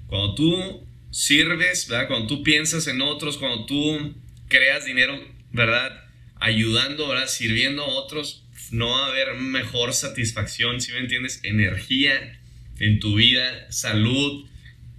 Cuando 0.08 0.36
tú 0.36 0.88
sirves, 1.11 1.87
¿verdad? 1.87 2.07
Cuando 2.07 2.27
tú 2.27 2.43
piensas 2.43 2.87
en 2.87 3.01
otros, 3.01 3.37
cuando 3.37 3.65
tú 3.65 4.15
creas 4.47 4.85
dinero, 4.85 5.19
¿verdad? 5.51 6.09
ayudando, 6.39 7.07
¿verdad? 7.07 7.27
Sirviendo 7.27 7.83
a 7.83 7.87
otros, 7.87 8.43
no 8.71 8.89
va 8.89 9.05
a 9.05 9.09
haber 9.09 9.35
mejor 9.35 9.93
satisfacción, 9.93 10.81
si 10.81 10.91
me 10.91 10.99
entiendes, 10.99 11.41
energía 11.43 12.39
en 12.79 12.99
tu 12.99 13.15
vida, 13.15 13.69
salud. 13.71 14.47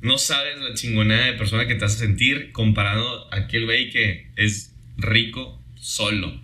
No 0.02 0.18
sabes 0.18 0.58
la 0.58 0.74
chingonada 0.74 1.26
de 1.26 1.32
persona 1.34 1.66
que 1.66 1.74
te 1.74 1.80
vas 1.80 1.96
sentir 1.96 2.52
comparado 2.52 3.32
a 3.32 3.38
aquel 3.38 3.64
güey 3.64 3.90
que 3.90 4.30
es 4.36 4.74
rico 4.96 5.62
solo. 5.78 6.40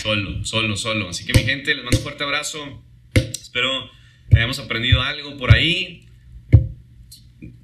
Solo, 0.00 0.44
solo, 0.44 0.76
solo. 0.76 1.10
Así 1.10 1.26
que 1.26 1.32
mi 1.34 1.44
gente, 1.44 1.74
les 1.74 1.84
mando 1.84 1.98
un 1.98 2.02
fuerte 2.02 2.24
abrazo. 2.24 2.82
Espero 3.14 3.90
hayamos 4.32 4.58
aprendido 4.58 5.02
algo 5.02 5.36
por 5.36 5.54
ahí. 5.54 6.06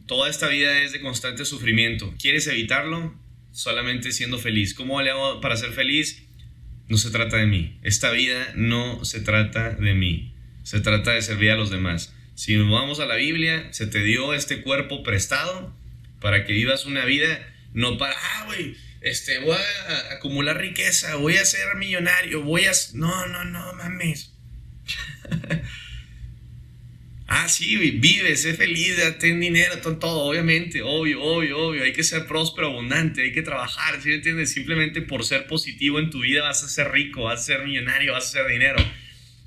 Toda 0.06 0.30
esta 0.30 0.48
vida 0.48 0.82
es 0.82 0.92
de 0.92 1.00
constante 1.00 1.44
sufrimiento. 1.44 2.14
¿Quieres 2.18 2.46
evitarlo? 2.46 3.14
solamente 3.56 4.12
siendo 4.12 4.38
feliz. 4.38 4.74
¿Cómo 4.74 5.00
le 5.00 5.10
hago 5.10 5.40
para 5.40 5.56
ser 5.56 5.72
feliz? 5.72 6.22
No 6.88 6.98
se 6.98 7.10
trata 7.10 7.38
de 7.38 7.46
mí. 7.46 7.80
Esta 7.82 8.10
vida 8.10 8.52
no 8.54 9.04
se 9.04 9.20
trata 9.20 9.70
de 9.70 9.94
mí. 9.94 10.34
Se 10.62 10.80
trata 10.80 11.12
de 11.12 11.22
servir 11.22 11.50
a 11.50 11.56
los 11.56 11.70
demás. 11.70 12.14
Si 12.34 12.54
nos 12.54 12.70
vamos 12.70 13.00
a 13.00 13.06
la 13.06 13.16
Biblia, 13.16 13.72
se 13.72 13.86
te 13.86 14.00
dio 14.00 14.34
este 14.34 14.60
cuerpo 14.60 15.02
prestado 15.02 15.74
para 16.20 16.44
que 16.44 16.52
vivas 16.52 16.84
una 16.84 17.06
vida, 17.06 17.48
no 17.72 17.96
para, 17.96 18.14
ah, 18.14 18.44
güey, 18.46 18.76
este, 19.00 19.38
voy 19.38 19.56
a 19.56 20.14
acumular 20.14 20.58
riqueza, 20.58 21.16
voy 21.16 21.36
a 21.36 21.44
ser 21.46 21.76
millonario, 21.76 22.42
voy 22.42 22.66
a... 22.66 22.72
No, 22.92 23.26
no, 23.26 23.44
no, 23.44 23.72
mames. 23.72 24.34
Ah, 27.28 27.48
sí, 27.48 27.76
vive, 27.76 28.36
sé 28.36 28.54
feliz, 28.54 28.96
ten 29.18 29.40
dinero, 29.40 29.78
todo, 29.98 30.20
obviamente, 30.20 30.82
obvio, 30.82 31.20
obvio, 31.22 31.58
obvio. 31.58 31.82
Hay 31.82 31.92
que 31.92 32.04
ser 32.04 32.26
próspero, 32.26 32.68
abundante, 32.68 33.22
hay 33.22 33.32
que 33.32 33.42
trabajar, 33.42 34.00
¿sí 34.00 34.10
me 34.10 34.14
entiendes? 34.16 34.52
Simplemente 34.52 35.02
por 35.02 35.24
ser 35.24 35.48
positivo 35.48 35.98
en 35.98 36.10
tu 36.10 36.20
vida 36.20 36.42
vas 36.42 36.62
a 36.62 36.68
ser 36.68 36.92
rico, 36.92 37.24
vas 37.24 37.40
a 37.40 37.42
ser 37.42 37.64
millonario, 37.64 38.12
vas 38.12 38.24
a 38.24 38.28
hacer 38.28 38.52
dinero. 38.52 38.78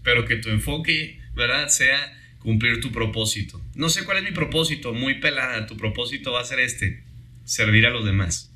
Pero 0.03 0.25
que 0.25 0.35
tu 0.35 0.49
enfoque, 0.49 1.21
¿verdad? 1.35 1.69
Sea 1.69 2.15
cumplir 2.39 2.81
tu 2.81 2.91
propósito. 2.91 3.61
No 3.75 3.89
sé 3.89 4.03
cuál 4.03 4.17
es 4.17 4.23
mi 4.23 4.31
propósito, 4.31 4.93
muy 4.93 5.15
pelada. 5.21 5.65
Tu 5.65 5.77
propósito 5.77 6.33
va 6.33 6.41
a 6.41 6.45
ser 6.45 6.59
este: 6.59 7.03
servir 7.45 7.85
a 7.85 7.91
los 7.91 8.03
demás. 8.03 8.51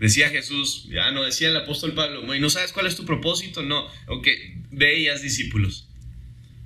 Decía 0.00 0.30
Jesús, 0.30 0.88
ya 0.90 1.10
no 1.12 1.22
decía 1.22 1.50
el 1.50 1.56
apóstol 1.56 1.92
Pablo, 1.92 2.22
¿no 2.22 2.50
sabes 2.50 2.72
cuál 2.72 2.86
es 2.86 2.96
tu 2.96 3.04
propósito? 3.04 3.62
No, 3.62 3.86
ok, 4.06 4.28
ve 4.70 4.98
y 4.98 5.08
discípulos. 5.20 5.89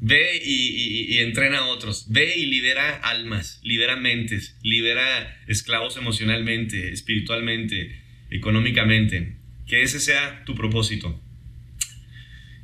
Ve 0.00 0.40
y, 0.44 1.18
entrena 1.18 1.58
a 1.58 1.66
otros. 1.66 2.06
Ve 2.08 2.36
y 2.36 2.46
libera 2.46 2.96
almas, 2.96 3.60
libera 3.62 3.96
mentes, 3.96 4.56
libera 4.62 5.42
esclavos 5.46 5.96
emocionalmente, 5.96 6.92
espiritualmente, 6.92 8.02
económicamente. 8.30 9.36
Que 9.66 9.82
ese 9.82 10.00
sea 10.00 10.42
tu 10.44 10.54
propósito. 10.54 11.20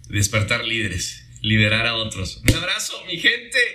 Despertar 0.08 0.66
líderes, 0.66 1.28
liberar 1.40 1.86
a 1.86 1.94
otros. 1.94 2.42
Un 2.46 2.54
abrazo, 2.54 3.04
mi 3.06 3.16
gente. 3.16 3.58